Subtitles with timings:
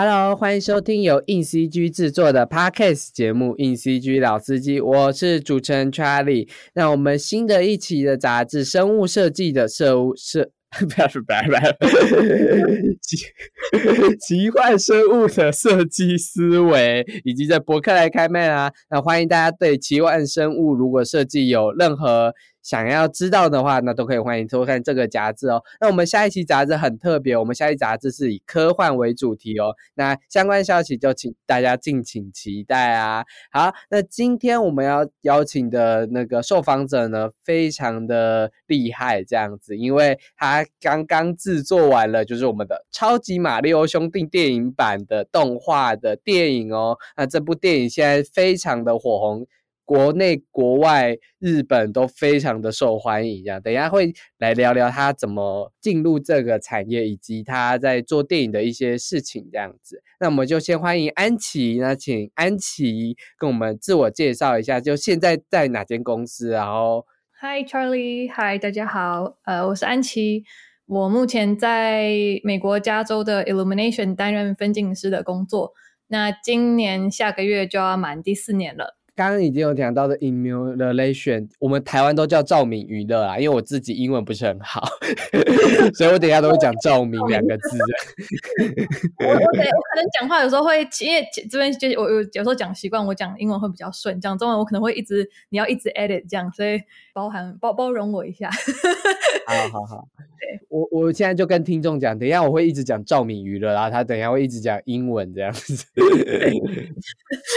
[0.00, 6.48] Hello，欢迎收听由硬 CG 制作的 Podcast 节目《硬 CG 老司机》，我是主持人 Charlie。
[6.74, 10.42] 那我们新的一期的杂志《生物设计的设物设》。
[10.86, 11.76] 不要说拜拜，
[13.02, 13.16] 奇
[14.20, 18.72] 奇幻生物的设计思维，以及在博客来开麦啦。
[18.90, 22.32] 那欢迎大家对奇幻生物如果设计有任何。
[22.62, 25.62] 想要知道的话，那都可以欢迎偷看这个杂志哦。
[25.80, 29.74] 那我们下一期杂志很特别，我们下一期杂志是以科幻为主题哦。
[29.94, 33.24] 那相关消息就请大家敬请期待啊。
[33.50, 46.96] 好，那今天我们要邀请的那个受访者呢，非常的厉害，这样子，因为他刚刚制作完了，就是我们的超级马里奥兄弟电影版的动画的电影哦。
[47.16, 49.46] 那这部电影现在非常的火红。
[49.88, 60.02] 国内、国外、日本都非常的受欢迎，这样等一下会来聊聊他怎么进入这个产业，以及他在做电影的一些事情，这样子。
[60.20, 66.50] 那我们就先欢迎安琪，那请安琪跟我们自我介绍一下，就现在在哪间公司？
[66.50, 67.06] 然后
[67.40, 70.44] ，Hi Charlie，Hi 大家好，呃，我是安琪，
[70.84, 72.10] 我目前在
[72.44, 75.72] 美国加州的 Illumination 担任分镜师的工作，
[76.08, 78.97] 那今年下个月就要满第四年了。
[79.18, 84.88] 刚刚已经有讲到的 emulation，我们台湾都叫照明娱乐啊，因为我自己英文不是很好，
[85.98, 87.78] 所以我等下都会讲照明两个字。
[89.18, 96.80] 我我我可能讲话有时候会，因为这边就我我有时候讲习惯，我讲英文会比较顺，讲中文我可能会一直你要一直 edit 这样，所以
[97.12, 98.48] 包含包包容我一下。
[98.48, 100.08] 好好好，
[100.38, 105.84] 对我我现在就跟听众讲，等一下我会一直讲照明娱乐，然后他等一下会一直讲英文这样子，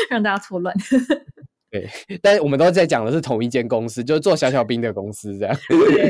[0.09, 0.75] 让大家错乱。
[1.71, 1.89] 对，
[2.21, 5.55] 但我们都在讲的是同一间公司，就是做小小兵的公司这样。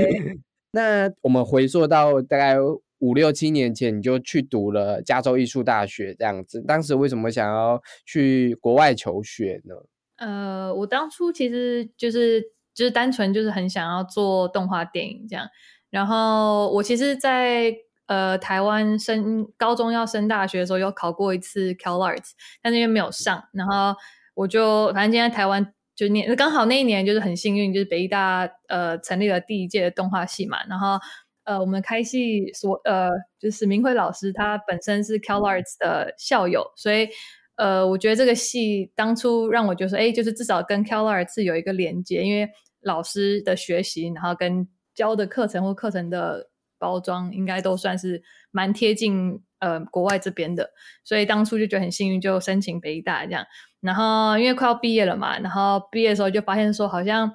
[0.74, 2.58] 那我们回溯到大概
[3.00, 6.62] 五六七年前，你就去读了加州艺术大学这样子。
[6.62, 9.76] 当时为什么想要去国外求学呢？
[10.18, 12.42] 呃，我当初其实就是
[12.74, 15.48] 就是单纯就是很想要做动画电影这样。
[15.90, 17.76] 然后我其实，在
[18.06, 22.32] 呃台湾升高中要升大学的时候，有考过一次 Cal Arts，
[22.62, 23.44] 但那边没有上。
[23.52, 23.94] 然后
[24.34, 30.58] 我就反正今天台湾就念，刚好那一年就是很幸运，就是北艺大呃成立了第一届的动画系嘛。
[30.68, 30.98] 然后
[31.44, 33.10] 呃我们开系所呃
[33.40, 37.10] 就是明辉老师，他本身是 Cal Arts 的校友，所以
[37.56, 42.50] 呃我觉得这个系当初让我就是哎就是至少跟 Cal Arts 有一个连接，因为
[42.82, 46.50] 老师的学习，然后跟教的课程或课程的
[46.80, 50.72] 包装，应该都算是蛮贴近呃国外这边的，
[51.04, 53.46] 所以当初就觉得很幸运，就申请北艺大这样。
[53.82, 57.32] 然后因为快要毕业了嘛，然后毕业的时候就发现说，好像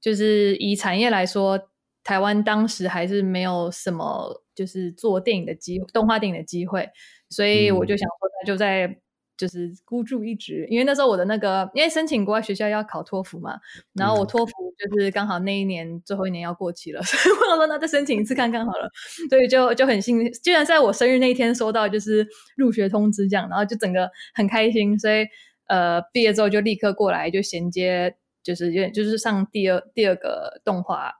[0.00, 1.58] 就是以产业来说，
[2.04, 6.88] 台湾当时还是没有什么就是做电影的机会，动画电影的机会，
[7.30, 8.94] 所以我就想说，那就在
[9.38, 13.58] 就是孤注一掷，因为那时候我的那个，因为申请国外学校要考托福嘛，
[13.94, 18.88] 然后我托福就是刚好那一年最后一年要过期了， 所以我说那再申请一次看看好了，
[19.28, 25.24] 所以就就很幸运，居然在我生日那一天收到就是入学通知这样，然后就整个很开心，所以。
[25.66, 31.12] 呃，毕业之后就立刻过来，就衔接，就是有点就是上第二第二个动画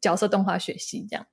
[0.00, 1.26] 角色动画学系这样。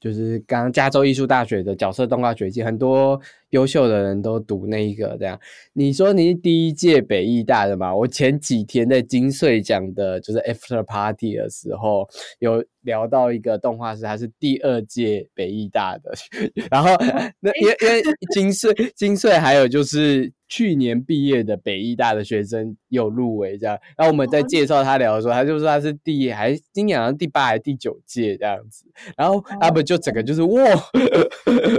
[0.00, 3.20] 就是刚加州艺术大学的角色动画学系，很多
[3.52, 5.40] 优秀的人都读那一个这样。
[5.72, 7.94] 你说你是第一届北艺大的嘛？
[7.94, 12.06] 我前几天在金穗奖的，就是 After Party 的时候，
[12.38, 16.12] 有聊到一个动画师，他是第二届北艺大的。
[16.70, 16.90] 然后
[17.40, 18.02] 那因为因为
[18.34, 20.30] 金穗金穗还有就是。
[20.52, 28.84] 去年毕业的北艺大的学生有入围这样，然后我们在介绍他聊的时候，他就说他是第还今年好像第八还是第九届这样子，
[29.16, 30.60] 然后他们就整个就是哇，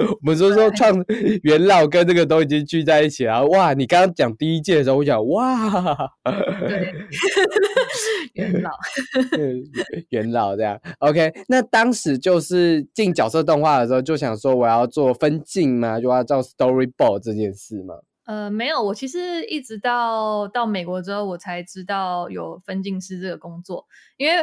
[0.10, 0.92] 我们说说创
[1.64, 3.74] 元老跟这个都已经聚在一起了，哇！
[3.74, 6.12] 你刚刚讲第一届的时候，我想哇，
[8.34, 8.72] 元老，
[10.10, 11.32] 元老这样，OK。
[11.48, 17.96] 那当时就是进角色动画的时候，就想说我要做分镜嘛，就要做 storyboard 这件事嘛。
[18.26, 23.86] 呃，没有，我其实一直到到美国之后，我才知道有分镜师这个工作。
[24.18, 24.36] 因为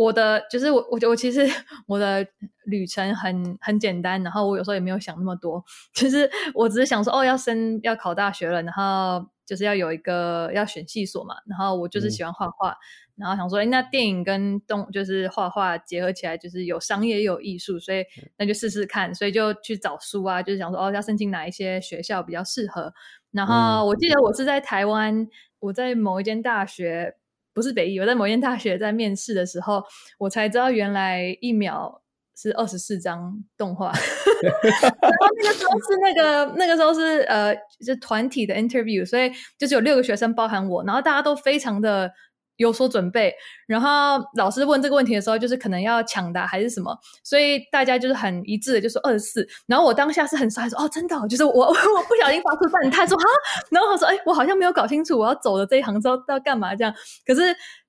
[0.00, 1.46] 我的就是我，我我其实
[1.86, 2.26] 我的
[2.64, 5.62] 旅程很很简单，然后我有时候也没有想那么多，
[5.92, 12.74] 就是我只是想说，哦，要升要考大学了，然后就是要有一个要选系所嘛，然后我就是喜欢画画，
[13.16, 18.02] 然后想说，哎，那电影跟动就是画画结合起来，就是有商业又有艺术，所以
[18.38, 22.92] 那就试试看，所以就去找书啊，就是想说，哦，要申请哪一些学校比较适合。
[23.32, 23.84] 然后。
[23.84, 27.16] 我记得我是在台湾，我在某一间大学，
[27.52, 29.82] 不是北艺，我在某间大学在面试的时候，
[30.18, 32.02] 我才知道原来一秒
[32.36, 33.92] 是二十四张动画，
[34.42, 37.54] 然后那个时候是那个那个时候是呃，
[37.84, 42.10] 就团体的 interview，所以就是有六个学生，包含我，然后大家都非常的。
[42.60, 43.34] 有所准备，
[43.66, 49.46] 然后老师问这个问题的时候，就是可能要抢答还是什么，所以大家就是很一致的就说二四。
[49.66, 53.24] 然后我当下是很傻，说哦，真的，就是我 我不小心发出赞叹说哈，
[53.70, 56.94] 然后他说哎，我好像没有搞清楚我要走的这一行之后要干嘛这样。
[57.26, 57.40] 可是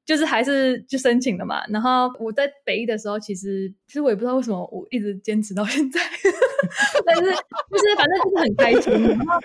[0.06, 1.62] 就是还是就申请了嘛。
[1.68, 6.00] 然后我在北艺的时候，其实其实我也不知道为什么我一直坚持到现在，
[7.06, 7.24] 但是
[7.72, 9.08] 就是反正就是很开心。
[9.10, 9.40] 然后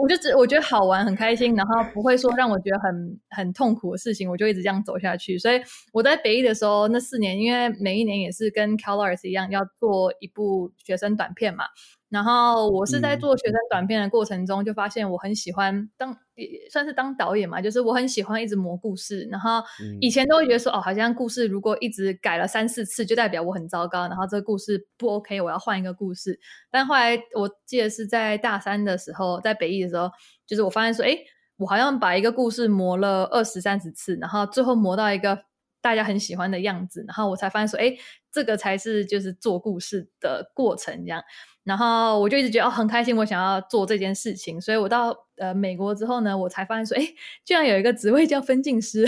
[0.00, 5.38] 我就只我觉得好玩很开心，然后不会说让我觉得很很痛苦的事情，我就一直这样走下去。
[5.38, 5.60] 所以
[5.92, 11.64] 我在北艺的时候那四年，因为每一年也是跟 Calars 一样要做一部学生短片嘛。
[12.10, 19.28] 然后我是在做学生短片的过程中，就发现我很喜欢当也算是当导演嘛，就是我很喜欢一直磨故事。
[19.30, 19.62] 然后
[20.00, 26.38] 以前都会觉得说，哦，好像故事如果一直改了三四次，就代表我很糟糕，然后这个故事不 OK，我要换一个故事。
[26.68, 30.10] 但后来我记得是在大三的时候，在北艺的时候，
[30.48, 31.16] 就是我发现说，哎，
[31.58, 35.44] 我好像把一个故事磨了二十三十次，然后最后磨到一个
[35.80, 37.96] 大家很喜欢的样子，然后我才发现说，哎，
[38.32, 41.22] 这个才是就是做故事的过程这样。
[41.64, 47.06] 然后我就一直觉得哦很开心，我想要做这件事情，所以我到呃美国之后呢，我才发现说，哎，
[47.44, 49.06] 居然有一个职位叫分镜师。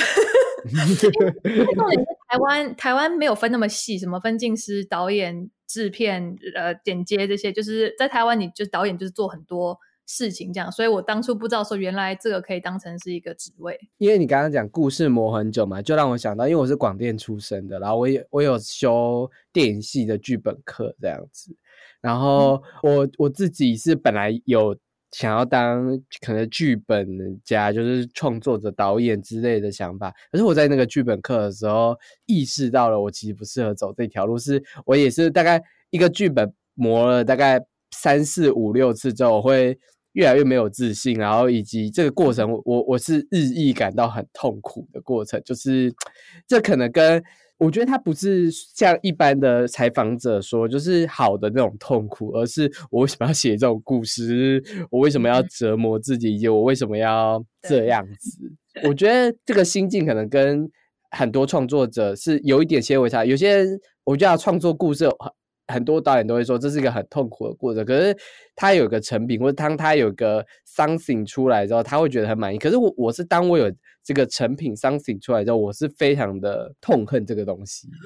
[0.63, 9.77] 重点是台湾台湾没有分那么细，什么分镜师、导演、制片、呃剪接这些，就是在台湾你就导演就是做很多
[10.07, 13.77] 事情这样，所以我当初不知道说原来这个可以当成是一个职位。
[13.99, 21.57] 因为你刚刚讲故事磨很久嘛，就让我想到，因为我是广电出身的，然后我也我有修电影系的剧本课这样子。
[22.03, 24.77] 然后我我自己是本来有
[25.13, 25.87] 想要当
[26.21, 27.07] 可能剧本
[27.45, 30.13] 家，就是创作者、导演之类的想法。
[30.33, 31.97] 可是我在那个剧本课的时候，
[32.27, 34.37] 意识到了我其实不适合走这条路。
[34.37, 39.79] 是我也是大概一个剧本磨了大概三四五六次之后，我会
[40.15, 45.41] 越来越没有自信，然后以及这个过程，我我是日益感到很痛苦的过程。
[45.45, 45.95] 就是
[46.49, 47.23] 这可能跟。
[47.63, 54.61] 我觉得他不是像一般的采访者说，就是好的那种痛苦，而是我为什么要写这种故事？
[54.91, 56.35] 我为什么要折磨自己？
[56.35, 58.53] 以及我为什么要这样子？
[58.83, 60.69] 我觉得这个心境可能跟
[61.13, 63.25] 很多创作者是有一点些微差。
[63.25, 67.85] 有些人，我觉得创作故事，很很多导演都会说这是一个很痛苦的过程。
[67.85, 68.17] 可是
[68.57, 70.45] 他有个成品，或者当他有个
[70.77, 72.59] something 出来之后，他会觉得很满意。
[72.59, 73.71] 可是我我是当我有。
[74.05, 77.89] 这个成品 something 出来之后，我是非常的痛恨这个东西。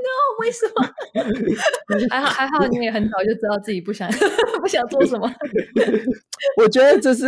[0.00, 2.08] No，为什么？
[2.08, 4.08] 还 好还好，你也很早就知道自己不想
[4.62, 5.30] 不想做什么。
[6.56, 7.26] 我觉得这是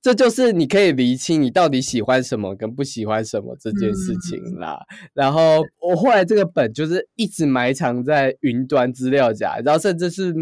[0.00, 4.78] 这就是你可以厘清你到底喜欢什么跟不喜欢什么这件事情啦。
[5.12, 10.32] 然后我后来这个本就是一直埋藏在云端资料夹，然后甚至是。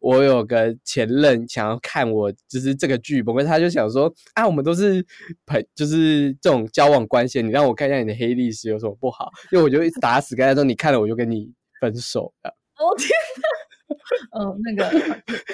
[0.00, 5.04] 我有个前任想要看我，就是这个剧本，他就想说啊，我们都是
[5.46, 9.30] 朋，就是这种交往关系，你让我看一下你的黑历史有什么不好？
[9.52, 12.50] 因为我就一直打死跟他说，你看了我就跟你分手的。
[12.78, 13.08] 哦天
[13.40, 14.40] 哪！
[14.40, 14.90] 嗯， 那个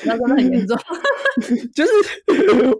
[0.04, 0.76] 那真的很严重，
[1.74, 1.90] 就是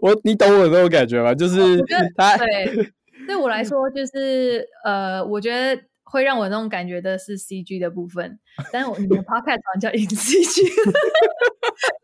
[0.01, 1.33] 我你懂我那种感觉吗？
[1.33, 1.81] 就是
[2.15, 2.91] 他对
[3.27, 5.81] 对我来说，就是呃，我觉得。
[6.05, 8.39] 会让我那种感觉的是 C G 的部分，
[8.71, 10.61] 但是我你的 Podcast 好像叫 In C G，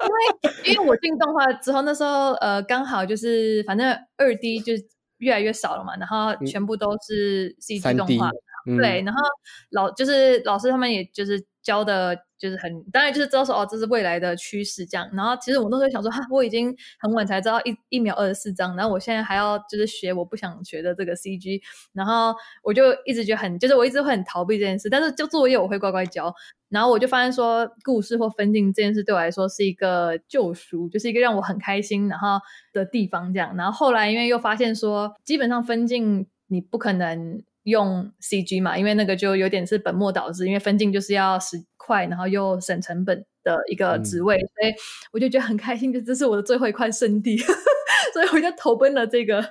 [0.02, 4.74] 因为因为我进动画之后，那时候呃刚好就是反正二 D 就
[5.18, 8.32] 越来越少了嘛，然后全部都是 C G 动画，
[8.78, 9.22] 对，然后
[9.70, 12.18] 老就是老师他们也就是教的。
[12.42, 21.62] 就是很当然就是知道说哦这是未来的趋势这样，然后其实我那时候想说哈我已经很晚才知道一一秒二十四张，然后我现在还要就是学我不想学的这个 CG，
[21.94, 26.34] 然后我就一直觉得很就是我一直会很逃避这件事，但是就作业我会乖乖交，
[26.70, 32.40] 然后我就发现说故事或分镜这件事对我来说是一个救赎，就是一个让我很开心然后
[32.74, 37.44] 的地方这样，然后后来因为又发现说基本上分镜你不可能。
[37.64, 44.74] 用 CG 嘛，因为那个就有点是本末倒置，因为分镜就是要使快，然后又省成本的一个职位，所以
[45.12, 47.38] 我就觉得很开心，就这是我的最后一块圣地，
[48.14, 49.44] 所以我就投奔了这个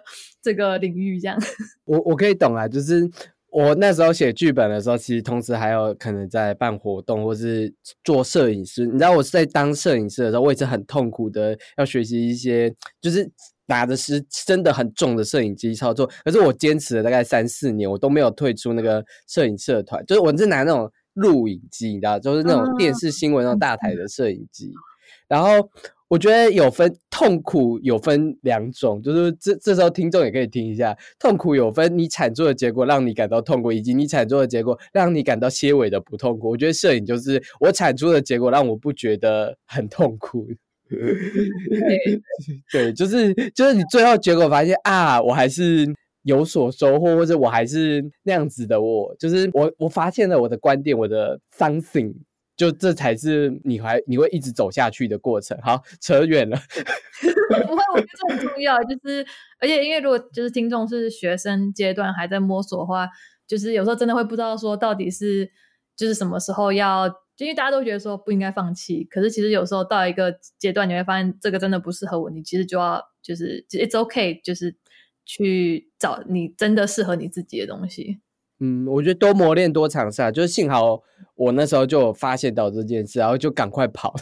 [0.43, 1.21] 这个领域。
[1.21, 1.39] 这样，
[1.85, 3.09] 我我可以懂啊，就是
[3.49, 8.87] 我那时候写剧本的时候，其实同时还有可能在办活动或是做摄影师。
[8.87, 13.31] 你知道我是在当摄影师的时候，我也是很痛苦的，要学习一些就是。
[13.71, 20.05] 拿的是真的很重的摄影机操作，可是我坚持了大概三四年，我都没有退出那个摄影社团。
[20.05, 24.73] 就是我是拿那种录影机，你知道，就是那种电视新闻那种大台的摄影机。
[25.29, 25.71] 然后
[26.09, 36.51] 我觉得有分痛苦，有分两种，就是这这时候听众也可以听一下，痛苦有分你产出的结果让你感到痛苦，以及你产出的结果让你感到些微的不痛苦。
[36.51, 40.49] 我觉得摄影就是我产出的结果让我不觉得很痛苦。
[42.73, 45.87] 对，就是就是你最后结果发现啊，我还是
[46.23, 52.13] 有所收获，或者我还是那样子的我，就是我我发现了我的观点，我的 something，
[52.57, 55.57] 就这才是你还你会一直走下去的过程。
[55.63, 56.59] 好，扯远了。
[57.49, 59.25] 不会， 我觉得这很重要，就是
[59.61, 63.09] 而且因为如果就是听众是学生阶段还在摸索的话，
[63.47, 65.49] 就是有时候真的会不知道说到底是
[65.97, 67.09] 就是什么时候要。
[67.45, 74.77] 因为大家都觉得说不应该放弃，可是其实有时候到一个阶段，你会发现这个真的不适合我，你其实就要就是 it's okay，就是
[75.25, 78.21] 去找你真的适合你自己的东西。
[78.59, 81.01] 嗯，我觉得多磨练多尝试啊，就是幸好
[81.35, 84.15] 我那时候就发现到这件事，然后就赶快跑，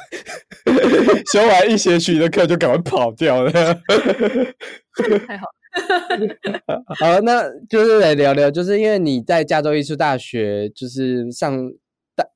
[1.33, 3.51] 修完一学期的课就赶快跑掉了。
[5.27, 5.47] 太好
[6.67, 11.73] 了， 好，那就是来聊聊，就是因为你在加州艺术大学就是上。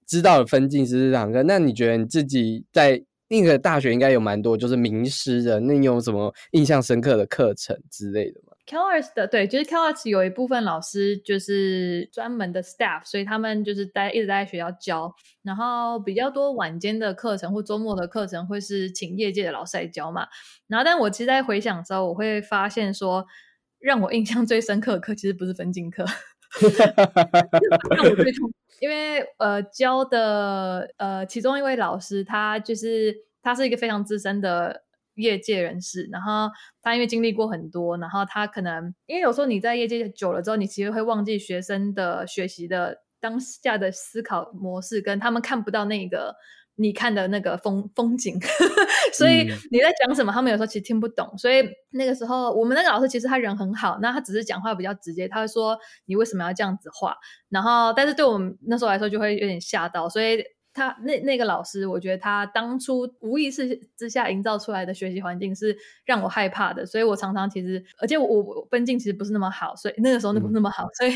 [0.07, 15.13] 知道了分镜师这堂课，那你觉得你自己在那个大学应该有蛮多就是名师的，那你有什么印象深刻的课程之类的吗？CalArts 的对，就是 CalArts 有一部分老师就是专门的 staff，所以他们就是待一直在学校教，
[15.43, 20.27] 然后比较多晚间的课程或周末的课程会是请业界的老师来教嘛。
[20.69, 23.27] 然后，但我其实在回想的时候，我会发现说，
[23.81, 26.05] 让我印象最深刻的课其实不是分镜课，
[27.97, 28.53] 让我最痛。
[28.81, 34.83] 因为呃教的呃其中一位老师，他就是他是一个非常资深的
[35.15, 36.51] 业界人士，然后
[36.83, 46.35] 他因为经历过很多，然后他可能因为有时候你在业界久了之后，你其实会忘记学生的学习的当下的思考模式，跟他们看不到那个。
[46.77, 48.39] 你看的那个风风景，
[49.13, 51.33] 所以你在讲什么，他们有时候其实听不懂。
[51.37, 57.17] 所以那个时候，我们那个老师其实他人很好，那他只是讲话比较直接，他会说你为什么要这样子画，
[57.49, 60.43] 然后但是对我们那时候来说就会有点吓到，所以。
[60.75, 71.13] 他那那个老师，我觉得他当初无意识之下营造出来的学习环境是让我害怕的，所以我常常其实，而且我我分镜其实不是那么好，所以那个时候那不是那么好，所以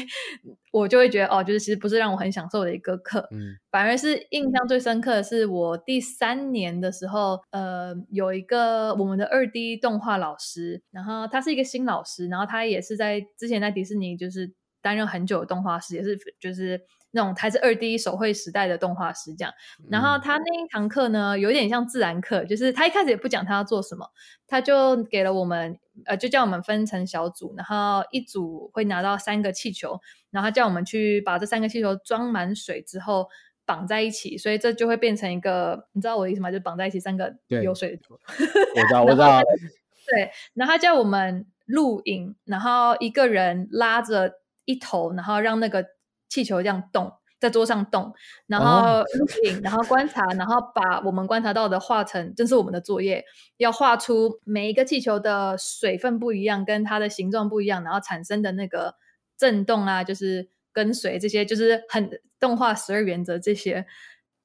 [0.73, 16.83] 我就会觉得哦，就是其实不是让我很享受的一个课，嗯，反而是印象最深刻的是我第三年的时候，呃，有一个我们的二 D 动画老师，然后他是一个新老师，然后他也是在之前在迪士尼就是担任很久的动画师，也是就是。
[17.13, 19.53] 那种还是二 D 手绘时代的动画师这样，
[19.89, 24.07] 然后他那一堂课呢，有点像自然课，就是他一开始也不讲他要做什么，
[24.47, 29.99] 他就给了我们，呃，就叫我们分成小组，然后一组会拿到三个气球，
[30.31, 33.29] 然后叫我们去把这三个气球装满水之后
[33.65, 36.51] 绑在一起，所以这就会变成一个，你知道我的意思吗？
[36.51, 38.03] 就绑在一起三个有水的。
[38.11, 39.41] 我知道，我知道。
[40.15, 44.35] 对，然后他叫我们录影，然后一个人拉着
[44.67, 45.96] 一头，然后让那个。
[46.28, 48.12] 气球这样动，在桌上动，
[48.47, 53.25] 然后录影，然后观察，然后把我们观察到的画成，这是我们的作业，
[53.56, 58.97] 要画出每一个气球的水分不一样，跟它的形状不一样，然后产生的那个
[59.37, 63.87] 震动啊，就是跟随这些，就是很动画十二原则这些。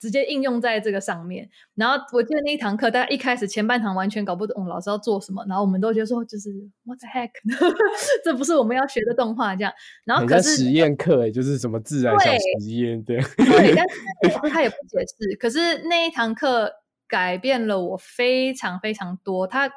[0.01, 6.49] 直接应用在这个上面，然后我记得那一堂课，大家一开始前半堂完全搞不懂老师要做什么，然后我们都觉得说就是
[6.83, 7.29] What the heck，
[8.25, 9.71] 这不是我们要学的动画这样。
[10.03, 13.21] 然后可是实验课哎，就是什么自然小实验对。
[13.37, 13.85] 对，但
[14.31, 15.35] 是他也不解释。
[15.37, 16.73] 可是那一堂课
[17.07, 19.71] 改变了我非常非常多，他。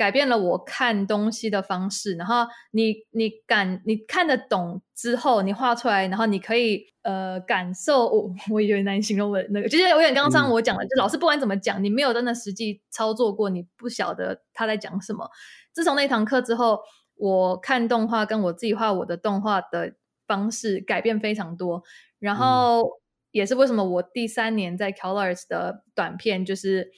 [0.00, 8.06] 改变了我看东西的方式，然后你你感你看得懂之后，你画出来，然后你可以呃感受。
[8.06, 15.28] 我我有点难形容我那个，就是有点刚刚我讲的，就老师不管怎么讲，你没有真的实际操作过，你不晓得他在讲什么。
[15.70, 16.80] 自从那堂课之后，
[17.16, 19.92] 我看动画跟我自己画我的动画的
[20.26, 21.82] 方式改变非常多，
[22.18, 22.88] 然后
[23.32, 26.90] 也是为什么我第三年在 Colors 的短片就是。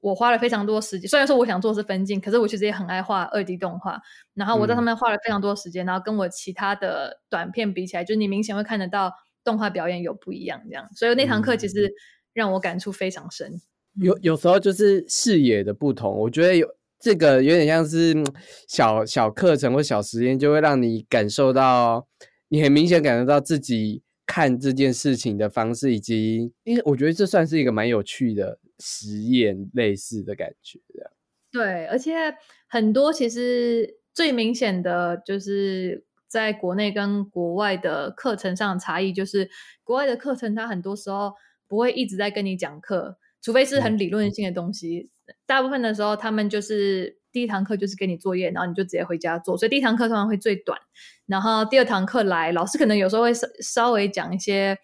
[0.00, 4.00] 我花了非常多时间，虽然说我想做是分镜，可是我其实也很爱画二 D 动画。
[4.34, 9.12] 然后我在上面花了非常多时间，然后跟我其他的短片比起来，就是你明显会看得到
[9.42, 10.88] 动画表演有不一样这样。
[10.94, 11.92] 所以那堂课其实
[12.32, 13.60] 让我感触非常深。
[14.00, 16.68] 有有时候就是视野的不同，我觉得有
[17.00, 18.14] 这个有点像是
[18.68, 22.06] 小小课程或小实验，就会让你感受到，
[22.48, 28.60] 你很明显感受到自己看这件事情的方式，以及因为我觉得这算是一个蛮有趣的。
[28.78, 31.10] 实验类似的感觉，这样。
[31.50, 32.14] 对，而且
[32.66, 39.48] 很多其实最明显的就是在国内跟国外的课程上的差异，就是
[39.82, 41.32] 国外的课程它很多时候
[41.66, 45.10] 不会一直在跟你讲课，除非是很理论性的东西，
[45.46, 50.78] 大部分的时候他们就是第一堂课就是给你作业，然后你就直接回家做，所以第一堂课通常会最短，
[51.26, 54.76] 然后第二堂课来，老师可能有时候会稍稍微讲一些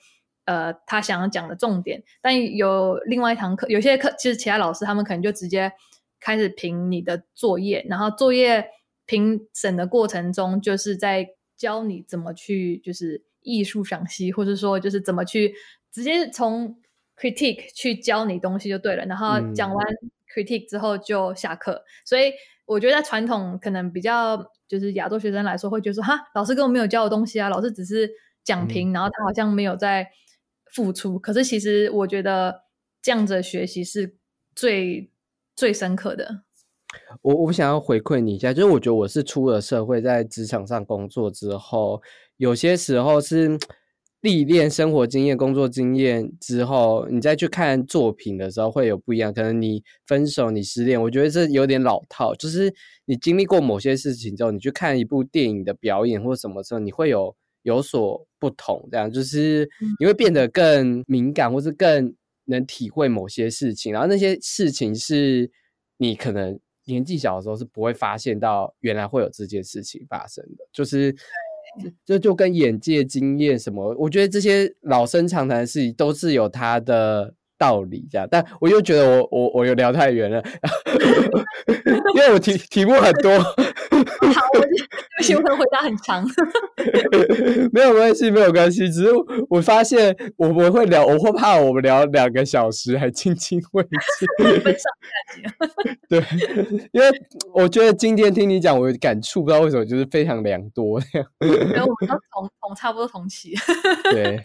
[0.45, 5.73] 呃他想要讲的重点，但有另外一堂课，有些课其实其他老师他们可能就直接
[6.21, 8.67] 开始评你的作业，然后作业
[9.07, 15.55] 评审的过程中就是在教你怎么去就是艺术赏析，或者说就是怎么去
[15.93, 16.77] 直接从
[17.17, 19.87] critique 去教你东西就对了，然后讲完
[20.35, 21.85] critique 之后就下课。
[22.05, 22.33] 所以
[22.67, 24.37] 我觉得在传统可能比较
[24.67, 28.11] 就是亚洲学生来说，会觉得说哈，老师根本没有教我东西啊，老师只是
[28.43, 30.09] 讲评，然后他好像没有在
[30.75, 31.19] 付出。
[31.19, 32.65] 可是其实我觉得
[33.01, 34.17] 这样子学习是
[34.55, 35.11] 最
[35.57, 36.43] 最深刻的。
[37.23, 42.03] 我我想要回馈你一下，就是我觉得我是出了社会，在职场上工作之后，
[42.37, 43.59] 有些时候是。
[44.25, 49.31] 历练生活经验、工作经验之后，你再去看作品的时候会有不一样。
[49.35, 52.35] 可能你分手、你失恋，我觉得这有点老套。
[52.37, 52.73] 就是
[53.05, 58.87] 你经历过某些事情之后，你去看一部电影的表演或什么时候，你会有有所不同。
[58.93, 63.93] 这样就是你会变得更敏感，或是更能体会某些事情。
[63.93, 65.51] 然后那些事情是
[65.97, 70.69] 你可能年纪小的时候是不会发现到，原来会有这件事情发生的。
[70.73, 71.15] 就是。
[72.07, 78.29] 这就跟眼界、经验什么，我觉得这些老生常谈的事情都是有它的道理，这样。
[78.31, 80.41] 但我又觉得我我我又聊太远了，
[82.15, 83.33] 因为我题题目很多。
[84.35, 86.27] 好，我就可能回答很长。
[87.73, 88.91] 没有关系，没有关系。
[88.91, 89.09] 只是
[89.49, 93.83] 我发现我们会聊，我会怕我们聊两个小时还津津未
[94.19, 94.61] 尽。
[94.61, 94.85] 分上
[96.09, 96.23] 对，
[96.93, 97.09] 因为
[97.53, 101.01] 我觉得今天听你讲，我感触不知道为什么就是非常良多。
[101.41, 103.55] 因为我们都同同差不多同期。
[104.11, 104.45] 对。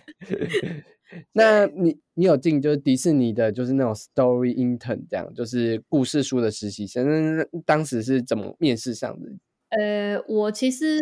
[1.33, 9.27] 那你你有进就是迪士尼的，就是那种 story intern 这样，就是故事书的实习生，那当时是怎么面试上的？
[9.69, 10.99] 呃，我其实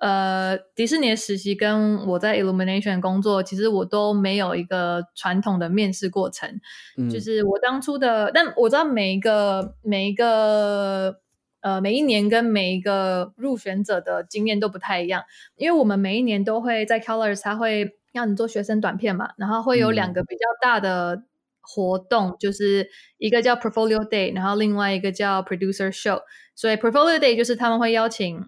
[0.00, 6.60] 呃迪士尼的实习跟我在 Illumination 工作，其实我都没有一个传统的面试过程。
[6.96, 11.20] 嗯，就是我当初的，但我知道每一个每一个
[11.60, 15.22] 呃每一年跟每一个入选者的经验都不太一样，
[15.56, 17.96] 因为我们每一年都会在 Colors，他会。
[18.12, 21.24] 让你做学生短片嘛，然后会有两个比较大的
[21.66, 26.20] 活动，就是一个叫 Portfolio Day，然后另外一个叫 Producer Show。
[26.54, 28.40] 所以 Portfolio Day 就是他们会邀请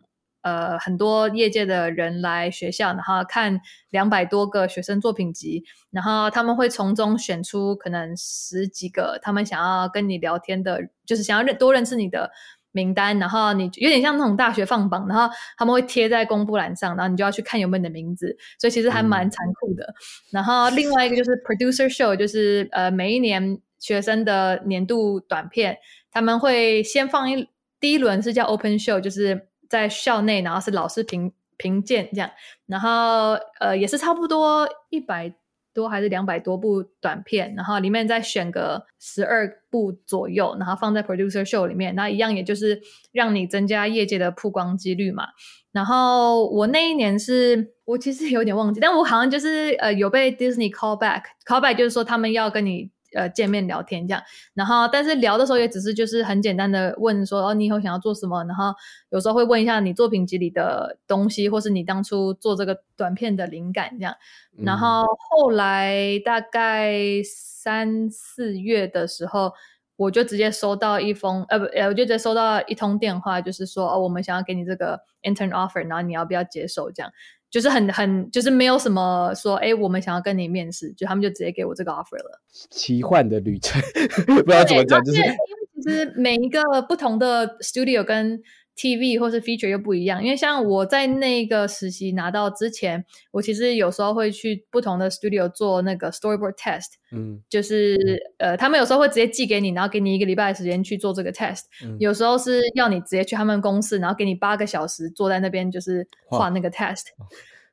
[0.43, 12.31] 呃很多业界的人来学校，然后看两百多个学生作品集，然后他们会从中选出可能十几个他们想要跟你聊天的，就是想要认多认识你的。
[12.73, 19.95] 名单，然后你有点像那种大学放榜，然后他们会贴在公布栏上，然后你就要去看有没有你的名字，所以其实还蛮残酷的。
[20.31, 25.77] 然后另外一个就是 producer show，就是呃每一年学生的年度短片，
[26.11, 27.49] 他们会先放一
[27.81, 32.31] 第一轮是叫 open show，就是在校内，然后是老师评评鉴这样，
[32.67, 35.35] 然后呃也是差不多一百。
[35.79, 42.81] 多还是两百多部短片，然后里面再选个十二部左右，然后放在 producer show 里面，那一样也就是
[43.13, 45.25] 让你增加业界的曝光几率嘛。
[45.71, 52.91] 然后我那一年是我其实有点忘记，但我好像就是呃有被 Disney call back，call back 就是说他们要跟你。
[53.15, 54.23] 呃，见面聊天这样，
[54.55, 58.45] 然后但是聊的时候也只是就是很简单的问说，哦，你以后想要做什么？
[58.45, 58.75] 然后
[59.11, 64.15] 有时候会问一下你作品集里的东西，或是你当初做这个短片的灵感这样。
[64.57, 66.93] 然后后来大概
[67.25, 69.53] 三四月的时候，
[69.99, 77.13] 我就直接收到一封，呃不，呃我就直接收到一通电话，就是说，哦，我们想要给你这个 intern offer，然后你要不要接受这样？
[77.51, 82.41] 就是很很就是没有什么说，哎，我们想要跟你面试，就他们就直接给我这个 offer 了。
[82.71, 83.83] 奇幻的旅程，
[84.25, 85.37] 不知道怎么讲，就是因为
[85.83, 88.41] 其实每一个不同的 studio 跟。
[88.79, 97.99] TV 或是 feature 又不一样，因为像我在那个实习拿到之前，我其实有时候会去不同的 studio 做那个 storyboard test，嗯，就是
[98.39, 101.63] 呃，他们有时候会直接寄给你，然后给你一个礼拜的时间去做这个 test，
[101.99, 107.07] 有时候是要你直接去他们公司，然后给你八个小时坐在那边就是画那个 test，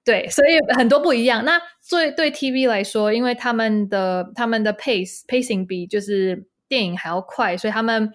[0.04, 1.46] 对，所以很多不一样。
[1.46, 8.12] 那对对 TV 来说，因为他们的他们的 pace pacing 比就是电影还要快，所以他们。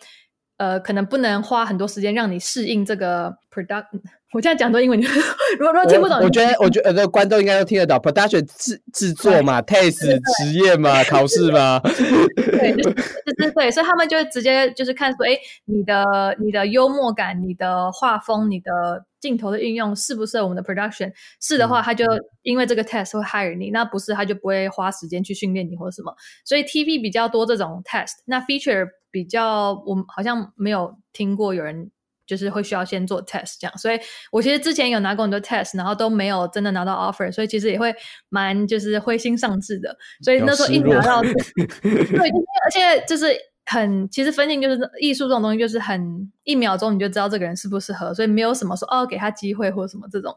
[0.60, 3.98] 呃，可能不能花很多时间让你适应这个 production。
[4.32, 5.00] 我现在讲多英文，
[5.58, 7.98] 如果如果听不懂，我觉得我觉得观众应该都听得到。
[7.98, 11.80] production 制制作嘛，test 实验嘛，考试嘛。
[11.80, 12.96] 对，就是
[13.38, 15.30] 是对，所以他们就直接就是看说，哎，
[15.64, 18.70] 你的你的幽默感、你的画风、你的
[19.18, 21.10] 镜头的运用适不适合我们的 production？
[21.40, 22.04] 是的话，他就
[22.42, 26.14] 因为这个 test 会 hire 你；那不是，他就不会花时间去训练你或者什么。
[26.44, 28.86] 所以 TV 比较多这种 test，那 feature。
[29.10, 31.90] 比较，我们好像没有听过有人
[32.26, 33.98] 就是会需要先做 test 这样，所以
[34.30, 37.94] 我其实之前有拿过很多 test，然后都没有真的拿到 offer，所以其实也会
[38.28, 39.96] 蛮就是灰心丧志的。
[40.22, 41.22] 所以那时候一拿到，
[41.82, 42.30] 对，
[42.64, 43.36] 而且就是。
[43.66, 50.36] 很，其实分镜就是艺术这种东西，就是很一秒钟你就知道这个人适不适合，所以没有什么说哦给他机会或者什么这种，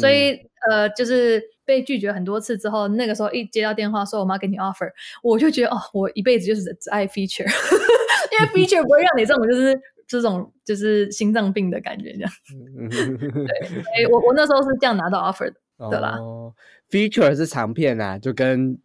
[0.00, 0.36] 所以
[0.68, 1.40] 呃就是
[1.72, 4.90] 被拒绝很多次之后，那个时候一接到电话说我们要给你 offer，
[5.22, 7.46] 我就觉得哦我一辈子就是只爱 feature，
[8.30, 12.30] 因为 feature 不会让你这种就是这种就是心脏病的感觉这样，
[12.90, 15.50] 对，所以我我那时候是这样拿到 offer
[15.90, 16.18] 的啦
[16.90, 18.78] ，feature 是长片啊，就跟。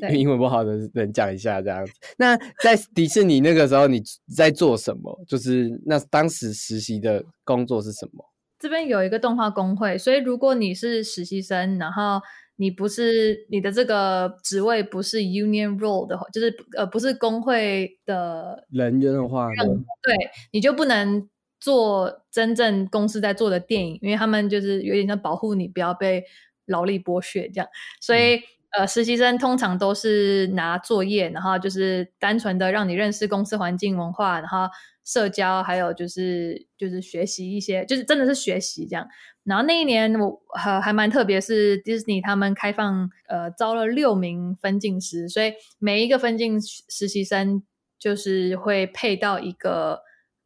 [0.00, 1.92] 对，英文不好的人讲一下这样子。
[2.16, 4.00] 那在迪士尼那个时候，你
[4.32, 5.24] 在做什么？
[5.26, 8.24] 就是那当时实习的工作是什么？
[8.60, 12.20] 这边有一个动画工会，所以如果你是实习生，然后
[12.56, 19.48] 你不是你的这个职位不是 union role 的话，就是呃不是工会的人员的话，
[20.02, 20.14] 对，
[20.52, 26.22] 你就不能做真正公司在做的电影，因为他们就是有点像保护你不要被
[26.66, 27.66] 劳力剥削这样，
[28.00, 28.40] 所以。
[28.72, 34.68] 呃，实习生通常都是拿作业，然后就是单纯的让你认识公司环境文化，然后
[35.04, 39.08] 社交，还有就是就是学习一些，就是真的是学习这样。
[39.42, 47.64] 然后那一年我还还蛮特别，是 Disney 他们开放呃招了六名分镜师，所以每一个分镜实习生
[47.98, 50.02] 就是会配到一个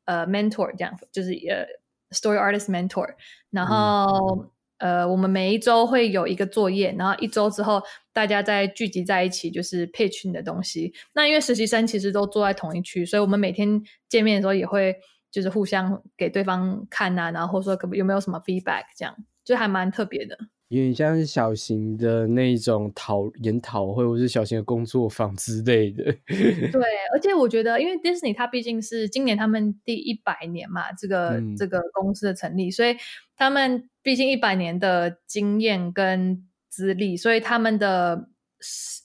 [0.06, 1.66] 呃 mentor 这样，就是呃
[2.10, 3.14] story artist mentor，
[3.50, 4.53] 然后。
[4.78, 7.82] 呃，我们每一周会有一个作业，然后一周之后
[8.12, 10.92] 大家再聚集在一起，就是 pitch 你的东西。
[11.14, 14.96] 那因为实习生其实都坐在同一区，所以我们每天见面的时候也会
[15.30, 20.36] 就是互相给对方看呐，然后或说可有没有什么 feedback，这样就还蛮特别的。
[20.68, 26.04] 有点像是小型的那种讨研讨会，或是小型的工作坊之类的。
[26.26, 32.96] 对，而且我觉得，因为 Disney 它毕竟是今年他们第一百年嘛，这个这个公司的成立，所以
[33.36, 38.28] 他们毕竟一百年的经验跟资历，所以他们的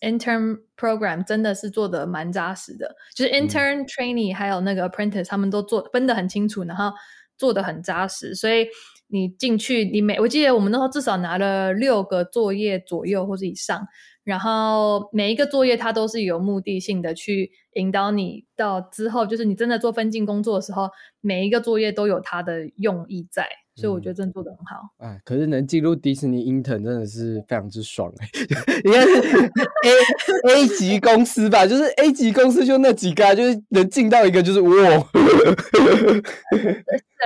[0.01, 6.91] intern program 真的是做的蛮扎实的，就是 intern trainee 还有那个 apprentice 他们都做分得很清楚，然后
[7.37, 8.65] 做的很扎实，所以。
[9.11, 13.87] 你进去，你每我记得我们那时候至少拿了六个作业左右或者以上，
[14.23, 20.89] 然后每一个作业它都是有目的性的去引导你到之后，就是你真的做分镜工作的时候，
[21.21, 23.47] 每一个作业都有它的用意在。
[23.79, 24.89] 所以我觉得真的做的很好。
[24.97, 28.27] 哎，可是能进入迪士尼 intern 真的是非常之爽哎！
[28.83, 29.13] 应该是
[30.47, 34.69] A A 级公司吧，就是 A 级公司就那几个，就是能进到一个就是哇。
[34.71, 34.79] 是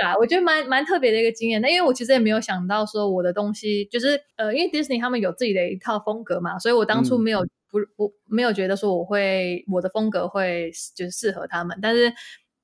[0.02, 1.60] 啊，我觉得蛮蛮特别的一个经验。
[1.60, 7.40] 那因为我其实也没有想到说我的东西就是呃，因为迪士尼他们有自己的一套风格嘛，所以我当初没有
[7.70, 11.78] 不不没有觉得说我会我的风格会就是适合他们。
[11.80, 12.12] 但是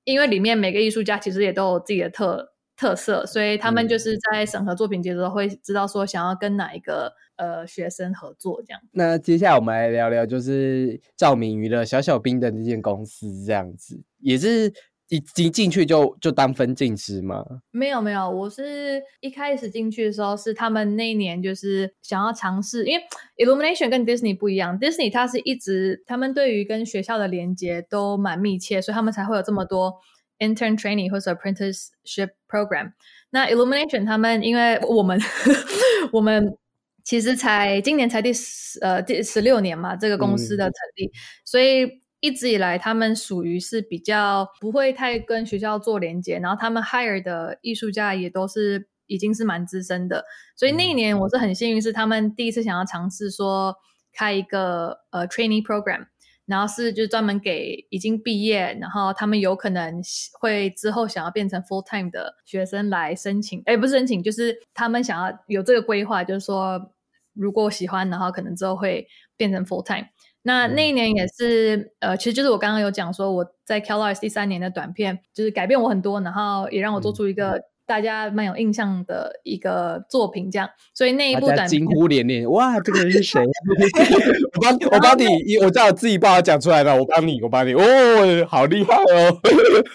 [0.05, 2.49] 因为里面每个艺术家其实也都有自己的特。
[2.81, 8.81] 特色，所以他们就是在审核作品集的时候会知道说想要跟哪一个呃学生合作这样。
[8.93, 14.73] 那接下来我们来聊聊，就是赵明娱乐小小兵的那间公司这样子，也是
[15.11, 17.45] 一进进去就就当分镜师吗？
[17.71, 23.05] 没有没有，我是一开始进去的时候是他们那一年就是想要尝试，因为
[23.37, 29.97] Illumination 跟 Disney 不一样，Disney 它是一直他们对于跟学校的连接都蛮密切，所以他们才会有这么多。
[30.41, 32.93] Intern training 或者 apprenticeship program，
[33.31, 35.21] 那 Illumination 他们因为我们
[36.13, 36.57] 我们
[37.05, 41.11] 其实才今年才第十呃第十六年嘛，这个公司的成立，
[41.45, 50.25] 所以一直以来他们属于是比较不会太跟学校做连接，然后他们 hire 的艺术家也都是已经是蛮资深的，
[50.57, 53.77] 所以那一年我是很幸运，是他们第一次想要尝试说
[54.13, 56.07] 开一个呃 training program。
[56.47, 60.03] 然后是就专门给已经毕业，然后他们有可能
[60.41, 66.93] 会之后想要变成 full time 的学生来申请，哎，不是申请，就是他们想要有这个规划，就是说
[67.35, 70.09] 如果喜欢，然后可能之后会变成 full time。
[70.43, 77.63] 那那一年也是，呃，其实就是我刚刚有讲说我在 CalArts 第三年的短片，就是改变我很多，然后也让我做出一个。
[77.91, 83.41] 大家蛮有印象的一个作品，这样，所以那一部短惊呼连连，哇，这个人是谁？
[84.55, 89.41] 我帮，我帮你，我叫我自己把它讲出来了，我帮你，我帮你，哦，好厉害哦！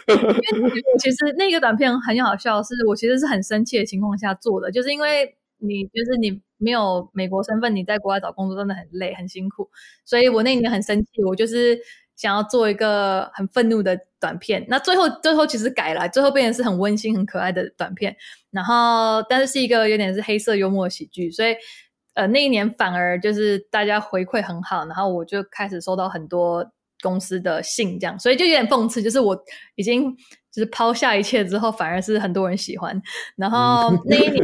[0.10, 9.70] 因为其实那个短片很好笑，是我其实是很生气的情况下做的，就是因为你就是你没有美国身份，你在国外找工作真的很累很辛苦，
[10.04, 11.80] 所以我那年很生气，我就是。
[12.18, 18.16] 想要做一个很愤怒的短片，那最后最后其实改了，最后变成是很温馨、很可爱的短片。
[18.50, 21.56] 然后，但是是一个有点是黑色幽默喜剧，所以
[22.16, 26.66] 呃那一年反而就是大家回馈很好，然后我就开始收到很多
[27.04, 29.40] 公司的信，这样，所以就有点讽刺，就是我
[29.76, 30.12] 已经
[30.52, 33.00] 就是抛下一切之后，反而是很多人喜欢。
[33.36, 34.44] 然后那一年，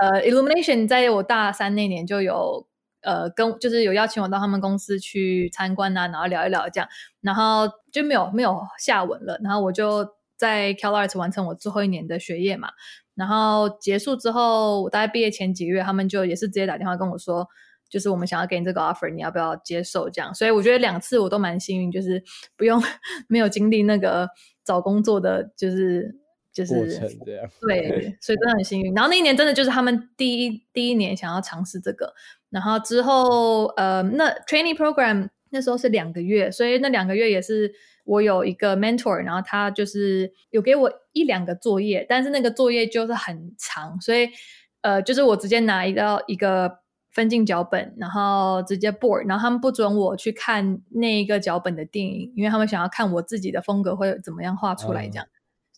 [0.00, 2.66] 呃，Illumination 在我大三那年就有
[3.02, 6.88] 呃跟就是有邀请我到他们公司去参观啊，然后聊一聊这样，
[7.20, 9.38] 然后就没有没有下文了。
[9.42, 12.68] 然后我就在 CalArts 完成我最后一年的学业嘛。
[13.14, 17.46] 然后结束之后，我大概毕业前几个月，他们就也是直接打电话跟我说，
[17.90, 20.08] 就是我们想要给你这个 offer，你要不要接受？
[20.08, 22.22] 这样，所以我觉得两次我都蛮幸运，就是
[22.56, 22.82] 不用
[23.28, 24.26] 没有经历那个
[24.64, 26.16] 找工作的，就是
[26.50, 26.98] 就是。
[27.68, 28.94] 对， 所以真的很幸运。
[28.94, 32.14] 然后那一年真的就是他们第一第一年想要尝试这个，
[32.50, 37.72] 然后之后呃，那 training program 那时候是两个月，所以那两个月也是。
[38.06, 44.28] 我有一个 mentor，然后他就是有给我一两个作业，但是那个作业就是很长，所以
[44.80, 46.78] 呃，就是我直接拿一个一个
[47.12, 55.26] 分镜脚本，然后直接 board，然后他们不准我去看那一个脚本的电影，因为他们想要看我自己的风格会怎么样画出来这样。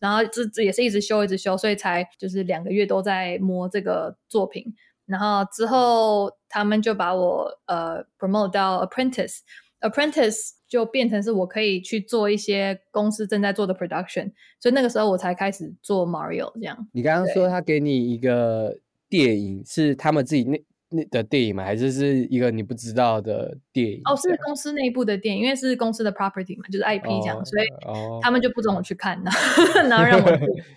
[0.01, 4.75] 然后这这也是一直修一直修，所以才就是两个月都在摸这个作品。
[5.13, 10.55] 然后之后他们就把我呃 promote 到 apprentice，apprentice。
[10.73, 16.89] 就变成是我可以去做一些公司正在做的 production，所以那个时候我才开始做 Mario 这样。
[16.93, 18.75] 你刚刚说他给你一个
[19.07, 21.63] 电影，是他们自己那那的电影吗？
[21.63, 24.01] 还是是一个你不知道的电影？
[24.07, 27.67] 哦，是公司内部的电影，因为是公司的 property 嘛，就是 IP 这样，所以
[28.23, 29.23] 他们就不准我去看，
[29.91, 30.31] 然后让我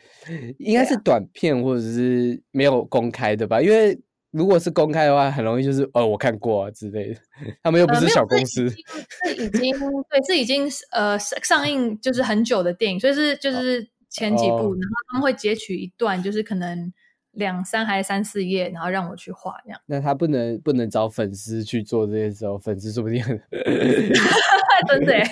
[0.60, 3.98] 应该是短片或者是没有公开的吧，因为。
[4.36, 7.20] 如果是公开的话，很容易就是呃，我看过啊之类的。
[7.64, 9.74] 他们又不是小公司，是已经
[10.10, 16.92] 对，是已经呃上映就是很久的电影，所以是就是前几部，然后他们会截取一段，就是可能
[17.32, 19.80] 两三还是三四页，然后让我去画这样。
[19.86, 23.24] 那他不能不能找粉丝去做这些时候，粉丝说不定
[24.88, 25.26] 真的， 欸。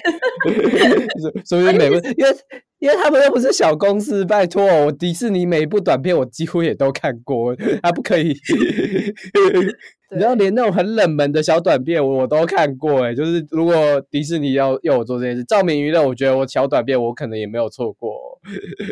[1.46, 2.36] 所以每部因为。
[2.80, 8.36] 因为他们又不是小公司，拜托我迪士尼每一部短片我几乎也都看过，还不可以？
[10.12, 13.74] 你知道连那种很冷门的小短片我都看过哎，就是如果
[14.12, 18.33] 迪士尼要要我做这件事，照明娱乐，我觉得我小短片我可能也没有错过。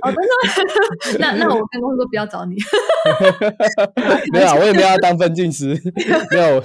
[0.02, 0.12] 哦，
[1.04, 1.18] 真的？
[1.20, 2.56] 那那我跟公司说不要找你。
[4.32, 5.78] 没有，我也没有要当分镜师。
[6.32, 6.62] 没有。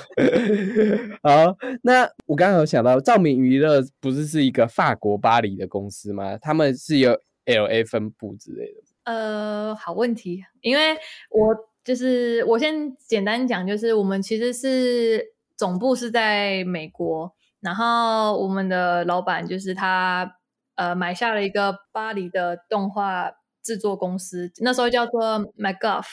[1.23, 6.39] 好，那我刚刚有想到，照明娱乐不是是一个法国巴黎的公司吗？
[6.41, 8.81] 他们是有 L A 分部之类的。
[9.05, 10.95] 呃，好问题，因为
[11.31, 15.25] 我就是我先简单讲，就是我们其实是
[15.57, 20.36] 总部是在美国，然后我们的老板就是他。
[20.77, 23.31] 呃，买下了一个巴黎的动画
[23.63, 26.05] 制作公司，那时候叫做 MacGuff，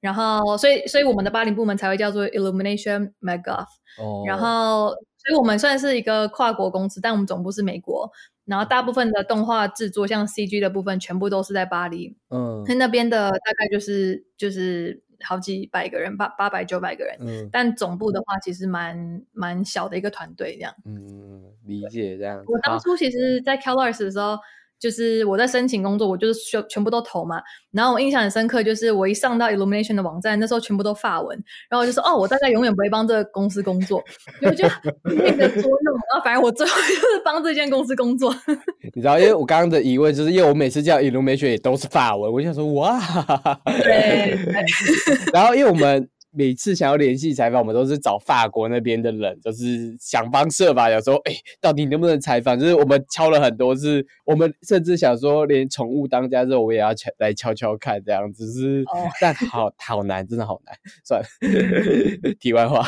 [0.00, 3.66] 然后所以所以我们的巴黎部门才会叫做 Illumination MacGuff，
[3.98, 8.10] 哦，然后所以我们算是一个跨国公司，但我们总部是美国，
[8.44, 15.02] 然后大部分的动画制作像 CG 的部分全部都是在巴黎，嗯，那那边的大概就是就是。
[15.24, 22.42] 好几百个人，八八百九百个人，嗯，但总部的话其实蛮蛮小的一个团队这样，嗯，理解这样。
[22.46, 24.38] 我当初其实，在 Calors 的时候。
[24.80, 27.40] 就是我在申请工作，我就是全全部都投嘛。
[27.72, 31.36] 然后我印象很深刻，就是我一上到 Illumination 的网站，那时候全部都发文。
[31.68, 34.02] 然后我就说：“哦，我大概永远不会帮这个公司工作。”
[34.42, 34.66] 我就
[35.02, 35.94] 那个捉弄。
[35.94, 38.34] 然后反正我最后就是帮这间公司工作。
[38.94, 42.98] 你知道，因为我刚刚的疑问就是，因为我每次叫 Illumination 也都是发文，我想说哇。
[43.82, 44.38] 对。
[45.32, 46.08] 然后因为我们。
[46.38, 50.88] 每次想要联系采访，我们都是找法国那边的人，就是想方设法。
[50.88, 52.56] 有时候，哎，到底能不能采访？
[52.56, 58.52] 就是我们敲了很多次，我们甚至想说，连宠物当家之后，我也要敲来敲敲看这样子。
[58.52, 58.84] 是，
[59.20, 60.76] 但好好难，真的好难。
[61.04, 62.86] 算了， 题外话。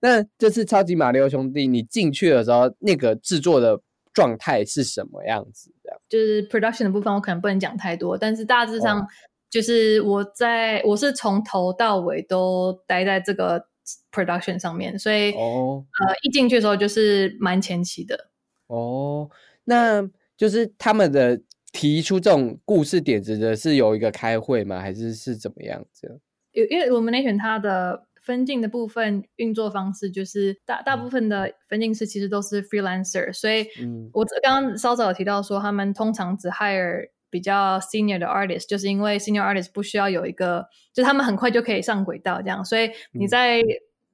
[0.00, 3.80] 那这次超级马里奥兄弟，你进去的时候，那个制作的
[4.12, 5.72] 状态是什么样子？
[6.08, 9.06] 就是 production 的部分，我可能不能讲太多，但是大致上。
[9.52, 13.62] 就是我在我是从头到尾都待在这个
[14.10, 18.30] production 上面，所以哦，呃，一进去的时候就是蛮前期的。
[18.68, 19.28] 哦，
[19.64, 20.02] 那
[20.38, 21.38] 就是他们的
[21.70, 24.80] 提出这种故事点子的是有一个开会吗？
[24.80, 26.18] 还是是怎么样子？
[26.52, 33.66] 因因为 illumination 它的分镜的部分运作方式就是大大部分的分镜师其实都是 freelancer，所以
[34.14, 37.10] 我刚刚稍早有提到说他们通常只 hire。
[37.32, 43.62] 比较 senior 的 artist，就是因为 senior artist 不需要有一个，就他们很快就可以上轨道这样，所以你在